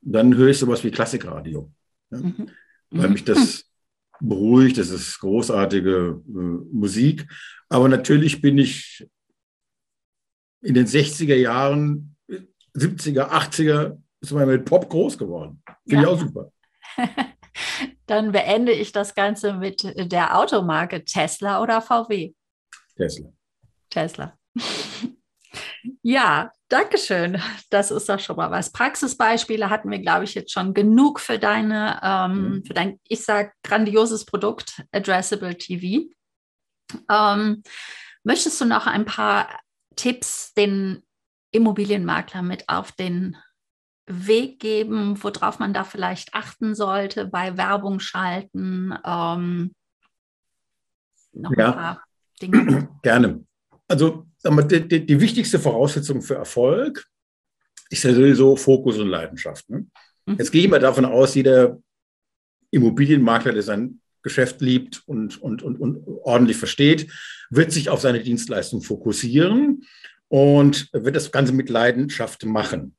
dann 0.00 0.34
höre 0.36 0.48
ich 0.48 0.58
sowas 0.58 0.82
wie 0.84 0.90
Klassikradio. 0.90 1.70
Ja? 2.10 2.18
Mhm. 2.18 2.50
Weil 2.90 3.08
mich 3.10 3.24
das 3.24 3.64
beruhigt, 4.20 4.78
das 4.78 4.90
ist 4.90 5.18
großartige 5.20 6.22
äh, 6.26 6.30
Musik. 6.30 7.26
Aber 7.68 7.88
natürlich 7.88 8.40
bin 8.40 8.58
ich 8.58 9.08
in 10.60 10.74
den 10.74 10.86
60er 10.86 11.34
Jahren, 11.34 12.16
70er, 12.74 13.30
80er, 13.30 13.98
ist 14.20 14.32
man 14.32 14.46
mit 14.46 14.64
Pop 14.64 14.88
groß 14.88 15.18
geworden. 15.18 15.62
Finde 15.88 16.04
ja. 16.04 16.10
ich 16.10 16.14
auch 16.14 16.20
super. 16.20 16.52
Dann 18.06 18.32
beende 18.32 18.72
ich 18.72 18.92
das 18.92 19.14
Ganze 19.14 19.54
mit 19.54 19.82
der 20.12 20.38
Automarke 20.38 21.04
Tesla 21.04 21.62
oder 21.62 21.80
VW? 21.80 22.32
Tesla. 22.96 23.32
Tesla. 23.90 24.38
Ja, 26.02 26.52
danke 26.68 26.98
schön. 26.98 27.40
Das 27.70 27.90
ist 27.90 28.08
doch 28.08 28.20
schon 28.20 28.36
mal 28.36 28.50
was. 28.50 28.72
Praxisbeispiele 28.72 29.70
hatten 29.70 29.90
wir, 29.90 29.98
glaube 29.98 30.24
ich, 30.24 30.34
jetzt 30.34 30.52
schon 30.52 30.74
genug 30.74 31.20
für 31.20 31.38
deine, 31.38 32.00
ähm, 32.02 32.32
mhm. 32.32 32.64
für 32.64 32.74
dein, 32.74 33.00
ich 33.08 33.24
sage, 33.24 33.52
grandioses 33.62 34.24
Produkt, 34.24 34.84
Addressable 34.92 35.56
TV. 35.56 36.08
Ähm, 37.10 37.62
möchtest 38.24 38.60
du 38.60 38.64
noch 38.64 38.86
ein 38.86 39.04
paar 39.04 39.48
Tipps 39.96 40.54
den 40.54 41.02
Immobilienmakler 41.50 42.42
mit 42.42 42.68
auf 42.68 42.92
den 42.92 43.36
Weg 44.06 44.58
geben, 44.58 45.22
worauf 45.22 45.58
man 45.58 45.72
da 45.72 45.84
vielleicht 45.84 46.34
achten 46.34 46.74
sollte 46.74 47.26
bei 47.26 47.56
Werbung 47.56 48.00
schalten? 48.00 48.94
Ähm, 49.04 49.74
noch 51.32 51.52
ja. 51.56 51.66
ein 51.66 51.74
paar 51.74 52.04
Dinge. 52.40 52.88
Gerne. 53.02 53.44
Also 53.88 54.26
die, 54.44 54.88
die, 54.88 55.06
die, 55.06 55.20
wichtigste 55.20 55.58
Voraussetzung 55.58 56.22
für 56.22 56.34
Erfolg 56.34 57.06
ist 57.90 58.04
ja 58.04 58.12
sowieso 58.12 58.56
Fokus 58.56 58.98
und 58.98 59.08
Leidenschaft. 59.08 59.68
Ne? 59.70 59.86
Mhm. 60.26 60.36
Jetzt 60.38 60.50
gehe 60.50 60.64
ich 60.64 60.70
mal 60.70 60.80
davon 60.80 61.04
aus, 61.04 61.34
jeder 61.34 61.78
Immobilienmakler, 62.70 63.52
der 63.52 63.62
sein 63.62 64.00
Geschäft 64.22 64.60
liebt 64.60 65.02
und, 65.06 65.40
und, 65.42 65.62
und, 65.62 65.78
und 65.78 66.06
ordentlich 66.22 66.56
versteht, 66.56 67.10
wird 67.50 67.72
sich 67.72 67.88
auf 67.88 68.00
seine 68.00 68.22
Dienstleistung 68.22 68.82
fokussieren 68.82 69.84
und 70.28 70.88
wird 70.92 71.16
das 71.16 71.30
Ganze 71.30 71.52
mit 71.52 71.68
Leidenschaft 71.68 72.44
machen. 72.44 72.96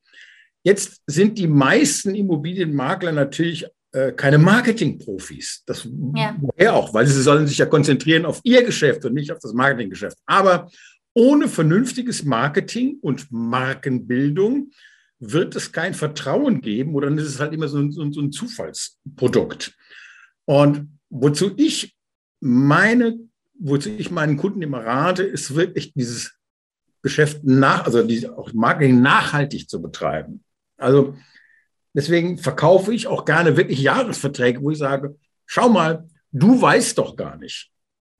Jetzt 0.63 1.01
sind 1.07 1.37
die 1.37 1.47
meisten 1.47 2.15
Immobilienmakler 2.15 3.11
natürlich 3.11 3.65
äh, 3.91 4.11
keine 4.11 4.37
Marketingprofis. 4.37 5.63
Das 5.65 5.87
ja. 6.15 6.35
woher 6.39 6.73
auch, 6.73 6.93
weil 6.93 7.05
sie 7.05 7.21
sollen 7.21 7.47
sich 7.47 7.57
ja 7.57 7.65
konzentrieren 7.65 8.25
auf 8.25 8.39
ihr 8.43 8.63
Geschäft 8.63 9.05
und 9.05 9.13
nicht 9.13 9.31
auf 9.31 9.39
das 9.39 9.53
Marketinggeschäft. 9.53 10.17
Aber 10.25 10.69
ohne 11.13 11.47
vernünftiges 11.47 12.23
Marketing 12.23 12.97
und 13.01 13.31
Markenbildung 13.31 14.71
wird 15.19 15.55
es 15.55 15.71
kein 15.71 15.93
Vertrauen 15.93 16.61
geben 16.61 16.95
oder 16.95 17.07
dann 17.07 17.17
ist 17.17 17.27
es 17.27 17.39
halt 17.39 17.53
immer 17.53 17.67
so 17.67 17.77
ein, 17.79 17.91
so 17.91 18.21
ein 18.21 18.31
Zufallsprodukt. 18.31 19.75
Und 20.45 20.89
wozu 21.09 21.53
ich 21.55 21.95
meine, 22.39 23.19
wozu 23.57 23.89
ich 23.89 24.11
meinen 24.11 24.37
Kunden 24.37 24.61
immer 24.61 24.83
rate, 24.83 25.23
ist 25.23 25.55
wirklich 25.55 25.93
dieses 25.93 26.37
Geschäft 27.01 27.43
nach, 27.43 27.85
also 27.85 28.03
diese, 28.03 28.37
auch 28.37 28.51
Marketing 28.53 29.01
nachhaltig 29.01 29.69
zu 29.69 29.81
betreiben. 29.81 30.43
Also 30.77 31.15
deswegen 31.93 32.37
verkaufe 32.37 32.93
ich 32.93 33.07
auch 33.07 33.25
gerne 33.25 33.55
wirklich 33.55 33.81
Jahresverträge, 33.81 34.61
wo 34.61 34.71
ich 34.71 34.77
sage, 34.77 35.17
schau 35.45 35.69
mal, 35.69 36.07
du 36.31 36.61
weißt 36.61 36.97
doch 36.97 37.15
gar 37.15 37.37
nicht, 37.37 37.71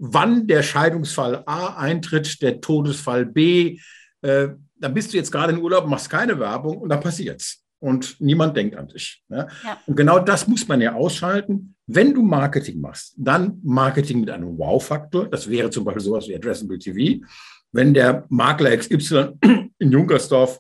wann 0.06 0.48
der 0.48 0.64
Scheidungsfall 0.64 1.44
A 1.46 1.78
eintritt, 1.78 2.42
der 2.42 2.60
Todesfall 2.60 3.26
B. 3.26 3.80
Äh, 4.22 4.50
da 4.76 4.90
bist 4.90 5.14
du 5.14 5.18
jetzt 5.18 5.32
gerade 5.32 5.54
in 5.54 5.62
Urlaub, 5.62 5.88
machst 5.88 6.10
keine 6.10 6.38
Werbung 6.38 6.78
und 6.78 6.90
dann 6.90 7.00
passiert's. 7.00 7.64
Und 7.80 8.20
niemand 8.20 8.56
denkt 8.58 8.76
an 8.76 8.90
dich. 8.90 9.24
Ja? 9.30 9.48
Ja. 9.64 9.82
Und 9.86 9.96
genau 9.96 10.20
das 10.20 10.46
muss 10.48 10.68
man 10.68 10.82
ja 10.82 10.94
ausschalten. 10.94 11.76
Wenn 11.88 12.14
du 12.14 12.22
Marketing 12.22 12.82
machst, 12.82 13.14
dann 13.18 13.60
Marketing 13.64 14.20
mit 14.20 14.30
einem 14.30 14.58
Wow-Faktor. 14.58 15.30
Das 15.30 15.50
wäre 15.50 15.70
zum 15.70 15.86
Beispiel 15.86 16.04
sowas 16.04 16.28
wie 16.28 16.36
Addressable 16.36 16.80
TV. 16.80 17.26
Wenn 17.72 17.94
der 17.94 18.26
Makler 18.28 18.76
XY 18.76 19.30
in 19.80 19.92
Junkersdorf 19.92 20.60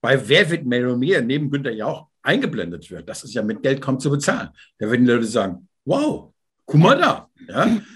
bei 0.00 0.28
Wer 0.28 0.50
wird 0.50 0.66
Millionär 0.66 1.22
neben 1.22 1.50
Günther 1.50 1.72
Jauch 1.72 2.08
eingeblendet 2.22 2.90
wird, 2.90 3.08
das 3.08 3.22
ist 3.22 3.34
ja 3.34 3.42
mit 3.42 3.62
Geld 3.62 3.80
kaum 3.80 4.00
zu 4.00 4.10
bezahlen. 4.10 4.48
Da 4.78 4.90
werden 4.90 5.04
die 5.04 5.12
Leute 5.12 5.26
sagen, 5.26 5.68
wow, 5.84 6.32
guck 6.66 6.80
mal 6.80 6.98
da. 6.98 7.28
Ja? 7.46 7.78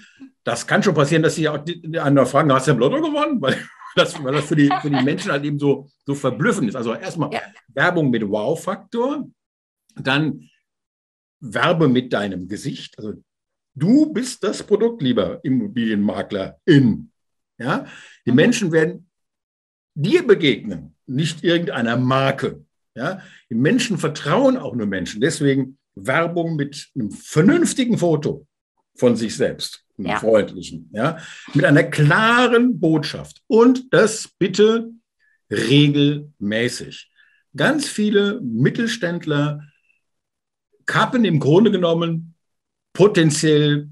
das 0.47 0.65
kann 0.65 0.81
schon 0.81 0.93
passieren, 0.93 1.23
dass 1.23 1.35
sie 1.35 1.49
auch 1.49 1.57
die, 1.57 1.99
anderen 1.99 2.25
fragen, 2.25 2.53
hast 2.53 2.67
du 2.67 2.71
im 2.71 2.79
Lotto 2.79 3.01
gewonnen? 3.01 3.41
Weil 3.41 3.57
das, 3.97 4.23
weil 4.23 4.31
das 4.31 4.45
für, 4.45 4.55
die, 4.55 4.71
für 4.81 4.89
die 4.89 5.03
Menschen 5.03 5.29
halt 5.29 5.43
eben 5.43 5.59
so, 5.59 5.89
so 6.05 6.15
verblüffend 6.15 6.69
ist. 6.69 6.75
Also 6.75 6.93
erstmal 6.93 7.33
ja. 7.33 7.41
Werbung 7.67 8.09
mit 8.09 8.27
Wow-Faktor, 8.27 9.27
dann 9.95 10.49
Werbe 11.41 11.89
mit 11.89 12.13
deinem 12.13 12.47
Gesicht. 12.47 12.97
Also 12.97 13.21
du 13.75 14.13
bist 14.13 14.41
das 14.41 14.63
Produkt, 14.63 15.01
lieber 15.01 15.43
Immobilienmakler 15.43 16.61
in. 16.63 17.11
Ja? 17.57 17.85
Die 18.25 18.31
mhm. 18.31 18.37
Menschen 18.37 18.71
werden 18.71 19.09
dir 19.95 20.25
begegnen, 20.25 20.95
nicht 21.07 21.43
irgendeiner 21.43 21.97
Marke. 21.97 22.63
Ja? 22.95 23.21
Die 23.49 23.55
Menschen 23.55 23.97
vertrauen 23.97 24.55
auch 24.55 24.75
nur 24.75 24.87
Menschen. 24.87 25.19
Deswegen 25.19 25.77
Werbung 25.95 26.55
mit 26.55 26.89
einem 26.95 27.11
vernünftigen 27.11 27.97
Foto 27.97 28.47
von 28.95 29.17
sich 29.17 29.35
selbst 29.35 29.86
ja. 29.97 30.19
freundlichen, 30.19 30.89
ja, 30.93 31.17
mit 31.53 31.65
einer 31.65 31.83
klaren 31.83 32.79
Botschaft 32.79 33.41
und 33.47 33.93
das 33.93 34.29
bitte 34.37 34.91
regelmäßig. 35.51 37.11
Ganz 37.55 37.87
viele 37.87 38.39
Mittelständler 38.41 39.61
kappen 40.85 41.25
im 41.25 41.39
Grunde 41.39 41.71
genommen 41.71 42.35
potenziell 42.93 43.89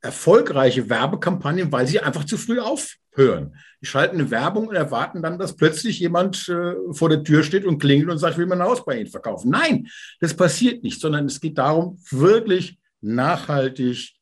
erfolgreiche 0.00 0.88
Werbekampagnen, 0.88 1.70
weil 1.70 1.86
sie 1.86 2.00
einfach 2.00 2.24
zu 2.24 2.36
früh 2.36 2.58
aufhören. 2.58 3.56
Die 3.80 3.86
schalten 3.86 4.16
eine 4.16 4.30
Werbung 4.30 4.68
und 4.68 4.74
erwarten 4.74 5.22
dann, 5.22 5.38
dass 5.38 5.56
plötzlich 5.56 6.00
jemand 6.00 6.48
äh, 6.48 6.74
vor 6.92 7.08
der 7.08 7.22
Tür 7.22 7.44
steht 7.44 7.64
und 7.64 7.78
klingelt 7.78 8.10
und 8.10 8.18
sagt, 8.18 8.36
will 8.36 8.46
man 8.46 8.60
ein 8.60 8.66
Haus 8.66 8.84
bei 8.84 8.98
Ihnen 8.98 9.10
verkaufen. 9.10 9.50
Nein, 9.50 9.86
das 10.20 10.34
passiert 10.34 10.82
nicht, 10.82 11.00
sondern 11.00 11.26
es 11.26 11.40
geht 11.40 11.58
darum, 11.58 11.98
wirklich 12.10 12.78
nachhaltig 13.00 14.14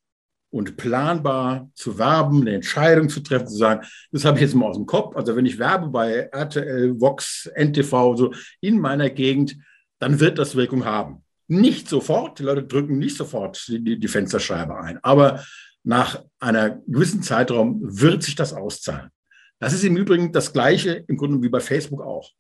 und 0.51 0.77
planbar 0.77 1.71
zu 1.75 1.99
werben, 1.99 2.43
eine 2.43 2.55
Entscheidung 2.55 3.09
zu 3.09 3.21
treffen, 3.21 3.47
zu 3.47 3.57
sagen, 3.57 3.87
das 4.11 4.25
habe 4.25 4.37
ich 4.39 4.43
jetzt 4.43 4.55
mal 4.55 4.67
aus 4.67 4.77
dem 4.77 4.87
Kopf. 4.87 5.17
Also 5.17 5.37
wenn 5.37 5.47
ich 5.47 5.59
werbe 5.59 5.89
bei 5.89 6.29
RTL, 6.33 7.01
Vox, 7.01 7.51
NTV, 7.55 8.17
so 8.17 8.33
in 8.61 8.79
meiner 8.81 9.11
Gegend, 9.11 9.57
dann 10.01 10.19
wird 10.19 10.39
das 10.39 10.57
Wirkung 10.57 10.85
haben. 10.85 11.25
Nicht 11.47 11.89
sofort, 11.89 12.39
die 12.39 12.45
Leute 12.45 12.65
drücken 12.65 12.99
nicht 12.99 13.17
sofort 13.17 13.67
die, 13.69 13.99
die 13.99 14.09
Fensterscheibe 14.09 14.77
ein, 14.79 14.99
aber 15.03 15.45
nach 15.83 16.23
einer 16.39 16.81
gewissen 16.87 17.23
Zeitraum 17.23 17.81
wird 17.83 18.23
sich 18.23 18.35
das 18.35 18.53
auszahlen. 18.53 19.11
Das 19.59 19.73
ist 19.73 19.85
im 19.85 19.97
Übrigen 19.97 20.33
das 20.33 20.53
Gleiche 20.53 21.05
im 21.07 21.17
Grunde 21.17 21.43
wie 21.43 21.49
bei 21.49 21.61
Facebook 21.61 22.03
auch. 22.03 22.31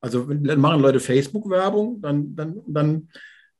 Also 0.00 0.28
wenn 0.28 0.60
machen 0.60 0.80
Leute 0.80 1.00
Facebook-Werbung, 1.00 2.00
dann, 2.00 2.36
dann, 2.36 2.60
dann 2.66 3.08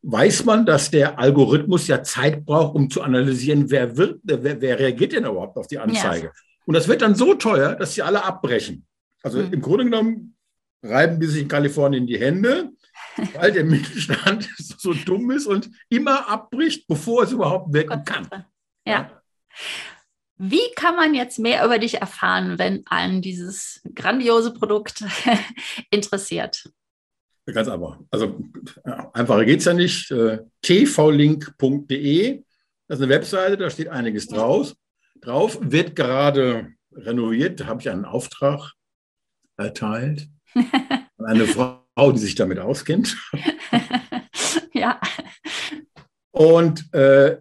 weiß 0.07 0.45
man, 0.45 0.64
dass 0.64 0.90
der 0.90 1.19
Algorithmus 1.19 1.88
ja 1.88 2.03
Zeit 2.03 2.45
braucht, 2.47 2.77
um 2.77 2.88
zu 2.88 3.03
analysieren, 3.03 3.71
wer, 3.71 3.97
wird, 3.97 4.21
wer, 4.23 4.61
wer 4.61 4.79
reagiert 4.79 5.12
denn 5.12 5.25
überhaupt 5.25 5.57
auf 5.57 5.66
die 5.66 5.79
Anzeige. 5.79 6.27
Ja. 6.27 6.33
Und 6.64 6.75
das 6.75 6.87
wird 6.87 7.03
dann 7.03 7.16
so 7.16 7.35
teuer, 7.35 7.75
dass 7.75 7.95
sie 7.95 8.03
alle 8.03 8.25
abbrechen. 8.25 8.87
Also 9.23 9.42
mhm. 9.42 9.53
im 9.53 9.61
Grunde 9.61 9.85
genommen 9.85 10.37
reiben 10.83 11.19
die 11.19 11.27
sich 11.27 11.42
in 11.42 11.49
Kalifornien 11.49 12.07
die 12.07 12.21
Hände, 12.21 12.71
weil 13.35 13.51
der 13.51 13.64
Mittelstand 13.64 14.49
so 14.57 14.95
dumm 14.95 15.31
ist 15.33 15.47
und 15.47 15.71
immer 15.88 16.29
abbricht, 16.29 16.87
bevor 16.87 17.25
es 17.25 17.33
überhaupt 17.33 17.73
wirken 17.73 18.05
kann. 18.05 18.29
Ja. 18.87 19.11
Wie 20.38 20.71
kann 20.77 20.95
man 20.95 21.14
jetzt 21.14 21.38
mehr 21.38 21.64
über 21.64 21.79
dich 21.79 21.95
erfahren, 21.95 22.59
wenn 22.59 22.87
einen 22.87 23.23
dieses 23.23 23.81
grandiose 23.95 24.53
Produkt 24.53 25.03
interessiert? 25.90 26.71
Ganz 27.52 27.68
einfach. 27.68 28.00
Also 28.11 28.38
einfacher 29.12 29.44
geht 29.44 29.61
es 29.61 29.66
ja 29.66 29.74
nicht. 29.74 30.11
Äh, 30.11 30.40
tvlink.de, 30.62 32.42
das 32.88 32.98
ist 32.98 33.04
eine 33.04 33.12
Webseite, 33.12 33.56
da 33.56 33.70
steht 33.70 33.88
einiges 33.88 34.26
draus. 34.26 34.74
Drauf 35.20 35.59
wird 35.62 35.94
gerade 35.94 36.72
renoviert, 36.92 37.61
da 37.61 37.66
habe 37.66 37.80
ich 37.80 37.88
einen 37.88 38.04
Auftrag 38.04 38.72
erteilt. 39.56 40.28
Eine 41.18 41.46
Frau, 41.46 42.12
die 42.12 42.18
sich 42.18 42.35
damit 42.35 42.59
auskennt. 42.59 43.16
ja. 44.74 45.00
Und 46.30 46.92
äh, 46.92 47.38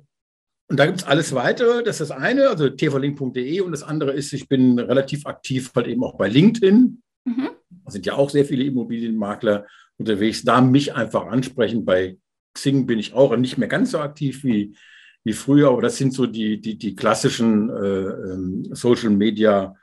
und 0.68 0.80
da 0.80 0.88
gibt 0.88 1.00
es 1.00 1.04
alles 1.04 1.36
weitere. 1.36 1.84
Das 1.84 2.02
ist 2.02 2.10
das 2.10 2.18
eine, 2.18 2.50
also 2.50 2.70
tvlink.de 2.70 3.62
und 3.62 3.72
das 3.72 3.84
andere 3.84 4.14
ist, 4.14 4.34
ich 4.34 4.48
bin 4.48 4.80
relativ 4.80 5.26
aktiv 5.28 5.72
halt 5.76 5.88
eben 5.88 6.04
auch 6.04 6.18
bei 6.18 6.28
LinkedIn. 6.28 7.04
Mhm. 7.26 7.50
Da 7.70 7.92
sind 7.92 8.06
ja 8.06 8.16
auch 8.16 8.30
sehr 8.32 8.46
viele 8.46 8.64
Immobilienmakler 8.64 9.68
unterwegs. 9.98 10.44
Da 10.44 10.62
mich 10.62 10.94
einfach 10.94 11.28
ansprechen. 11.28 11.86
Bei 11.86 12.18
Xing 12.54 12.86
bin 12.86 13.00
ich 13.00 13.14
auch 13.14 13.36
nicht 13.36 13.58
mehr 13.58 13.68
ganz 13.68 13.92
so 13.92 14.00
aktiv 14.00 14.44
wie, 14.44 14.76
wie 15.24 15.34
früher, 15.34 15.70
aber 15.70 15.82
das 15.82 15.98
sind 15.98 16.14
so 16.14 16.26
die, 16.26 16.62
die, 16.62 16.78
die 16.78 16.96
klassischen 16.96 17.70
äh, 17.70 17.74
ähm, 17.74 18.70
Social 18.72 19.10
Media 19.10 19.76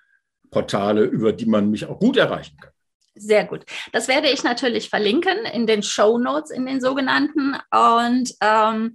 Portale, 0.51 1.05
über 1.05 1.33
die 1.33 1.46
man 1.46 1.70
mich 1.70 1.87
auch 1.87 1.98
gut 1.98 2.16
erreichen 2.16 2.57
kann. 2.61 2.72
Sehr 3.14 3.44
gut. 3.44 3.64
Das 3.92 4.09
werde 4.09 4.31
ich 4.31 4.42
natürlich 4.42 4.88
verlinken 4.88 5.44
in 5.53 5.66
den 5.66 5.83
Show 5.83 6.18
Notes, 6.18 6.51
in 6.51 6.64
den 6.64 6.81
sogenannten. 6.81 7.57
Und 7.70 8.35
ähm, 8.40 8.94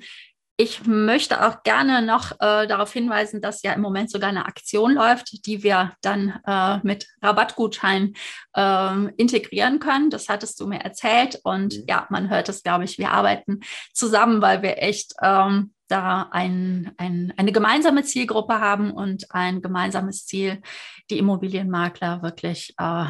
ich 0.59 0.87
möchte 0.87 1.45
auch 1.45 1.61
gerne 1.61 2.01
noch 2.01 2.31
äh, 2.31 2.65
darauf 2.65 2.91
hinweisen, 2.91 3.41
dass 3.41 3.61
ja 3.61 3.73
im 3.73 3.81
Moment 3.81 4.09
sogar 4.09 4.29
eine 4.29 4.47
Aktion 4.47 4.95
läuft, 4.95 5.45
die 5.45 5.61
wir 5.61 5.93
dann 6.01 6.39
äh, 6.47 6.79
mit 6.81 7.07
Rabattgutschein 7.21 8.15
äh, 8.55 9.05
integrieren 9.17 9.77
können. 9.79 10.09
Das 10.09 10.29
hattest 10.29 10.59
du 10.59 10.65
mir 10.65 10.79
erzählt. 10.79 11.39
Und 11.43 11.77
mhm. 11.77 11.83
ja, 11.87 12.07
man 12.09 12.31
hört 12.31 12.49
es, 12.49 12.63
glaube 12.63 12.85
ich, 12.85 12.97
wir 12.97 13.11
arbeiten 13.11 13.59
zusammen, 13.93 14.41
weil 14.41 14.63
wir 14.63 14.81
echt 14.81 15.13
ähm, 15.21 15.73
da 15.89 16.27
ein, 16.31 16.91
ein, 16.97 17.33
eine 17.37 17.51
gemeinsame 17.51 18.03
Zielgruppe 18.03 18.59
haben 18.59 18.91
und 18.91 19.31
ein 19.31 19.61
gemeinsames 19.61 20.25
Ziel, 20.25 20.61
die 21.11 21.19
Immobilienmakler 21.19 22.23
wirklich 22.23 22.73
äh, 22.79 23.05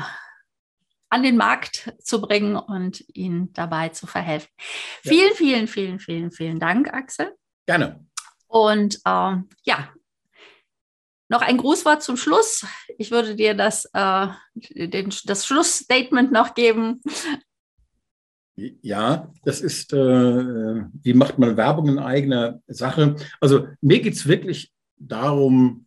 an 1.10 1.24
den 1.24 1.38
Markt 1.38 1.94
zu 2.02 2.22
bringen 2.22 2.56
und 2.56 3.04
ihnen 3.14 3.54
dabei 3.54 3.90
zu 3.90 4.08
verhelfen. 4.08 4.50
Ja. 5.04 5.12
Vielen, 5.12 5.34
vielen, 5.34 5.68
vielen, 5.68 6.00
vielen, 6.00 6.32
vielen 6.32 6.60
Dank, 6.60 6.94
Axel. 6.94 7.34
Gerne. 7.66 8.06
Und 8.48 9.00
ähm, 9.06 9.50
ja, 9.64 9.90
noch 11.30 11.42
ein 11.42 11.58
Grußwort 11.58 12.02
zum 12.02 12.18
Schluss. 12.18 12.66
Ich 12.98 13.12
würde 13.12 13.36
dir 13.36 13.54
das, 13.54 13.86
äh, 13.94 14.28
den, 14.56 15.14
das 15.26 15.46
Schlussstatement 15.46 16.32
noch 16.32 16.54
geben. 16.54 17.02
Ja, 18.56 19.32
das 19.44 19.62
ist, 19.62 19.94
äh, 19.94 19.98
wie 19.98 21.14
macht 21.14 21.38
man 21.38 21.58
Werbung 21.58 21.90
in 21.90 22.00
eigener 22.00 22.62
Sache? 22.68 23.16
Also 23.40 23.68
mir 23.82 24.02
geht 24.02 24.14
es 24.14 24.28
wirklich 24.28 24.72
darum, 24.96 25.86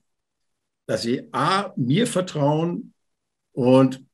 dass 0.86 1.02
Sie 1.02 1.28
A, 1.32 1.72
mir 1.76 2.06
vertrauen 2.06 2.94
und 3.52 4.04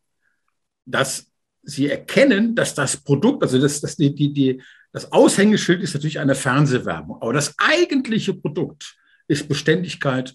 dass 0.87 1.31
sie 1.63 1.89
erkennen, 1.91 2.55
dass 2.55 2.75
das 2.75 2.97
Produkt, 2.97 3.43
also 3.43 3.61
das, 3.61 3.81
das, 3.81 3.97
die, 3.97 4.15
die, 4.15 4.33
die, 4.33 4.63
das 4.93 5.13
Aushängeschild 5.13 5.83
ist 5.83 5.95
natürlich 5.95 6.21
eine 6.21 6.35
Fernsehwerbung, 6.35 7.21
aber 7.21 7.33
das 7.33 7.55
eigentliche 7.59 8.33
Produkt 8.33 8.97
ist 9.29 9.49
Beständigkeit 9.49 10.35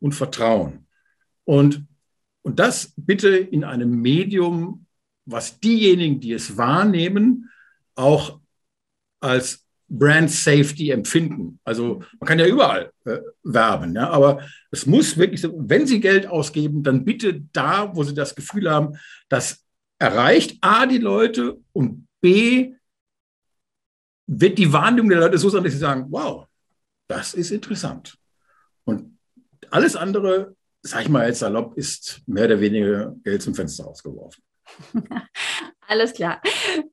und 0.00 0.14
Vertrauen. 0.14 0.86
Und, 1.44 1.84
und 2.42 2.58
das 2.58 2.92
bitte 2.96 3.28
in 3.28 3.64
einem 3.64 4.00
Medium, 4.00 4.86
was 5.24 5.58
diejenigen, 5.60 6.20
die 6.20 6.32
es 6.32 6.56
wahrnehmen, 6.56 7.50
auch 7.96 8.40
als 9.20 9.66
Brand 9.88 10.30
Safety 10.30 10.90
empfinden. 10.90 11.58
Also 11.64 12.02
man 12.20 12.28
kann 12.28 12.38
ja 12.38 12.46
überall 12.46 12.92
äh, 13.04 13.18
werben, 13.42 13.94
ja, 13.94 14.10
aber 14.10 14.42
es 14.70 14.86
muss 14.86 15.16
wirklich, 15.16 15.42
wenn 15.42 15.86
Sie 15.86 16.00
Geld 16.00 16.26
ausgeben, 16.26 16.82
dann 16.82 17.04
bitte 17.04 17.40
da, 17.52 17.94
wo 17.96 18.04
Sie 18.04 18.14
das 18.14 18.34
Gefühl 18.34 18.70
haben, 18.70 18.98
dass 19.28 19.64
erreicht 19.98 20.58
A, 20.60 20.86
die 20.86 20.98
Leute 20.98 21.58
und 21.72 22.06
B, 22.20 22.74
wird 24.26 24.58
die 24.58 24.72
Wahrnehmung 24.72 25.08
der 25.08 25.20
Leute 25.20 25.38
so 25.38 25.48
sein, 25.48 25.64
dass 25.64 25.72
sie 25.72 25.78
sagen, 25.78 26.06
wow, 26.10 26.46
das 27.08 27.34
ist 27.34 27.50
interessant. 27.50 28.16
Und 28.84 29.18
alles 29.70 29.96
andere, 29.96 30.54
sag 30.82 31.02
ich 31.02 31.08
mal 31.08 31.26
jetzt 31.26 31.40
salopp, 31.40 31.76
ist 31.76 32.20
mehr 32.26 32.44
oder 32.44 32.60
weniger 32.60 33.14
Geld 33.24 33.42
zum 33.42 33.54
Fenster 33.54 33.86
ausgeworfen. 33.86 34.42
Alles 35.88 36.12
klar. 36.12 36.42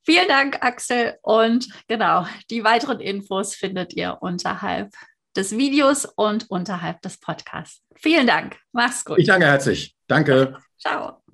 Vielen 0.04 0.28
Dank, 0.30 0.64
Axel. 0.64 1.18
Und 1.22 1.68
genau, 1.88 2.26
die 2.50 2.64
weiteren 2.64 3.02
Infos 3.02 3.54
findet 3.54 3.94
ihr 3.94 4.18
unterhalb 4.22 4.94
des 5.36 5.58
Videos 5.58 6.06
und 6.06 6.50
unterhalb 6.50 7.02
des 7.02 7.18
Podcasts. 7.20 7.82
Vielen 7.96 8.28
Dank. 8.28 8.58
Mach's 8.72 9.04
gut. 9.04 9.20
Ich 9.20 9.28
danke 9.28 9.48
herzlich. 9.48 9.96
Danke. 10.08 10.58
Ciao. 10.80 11.25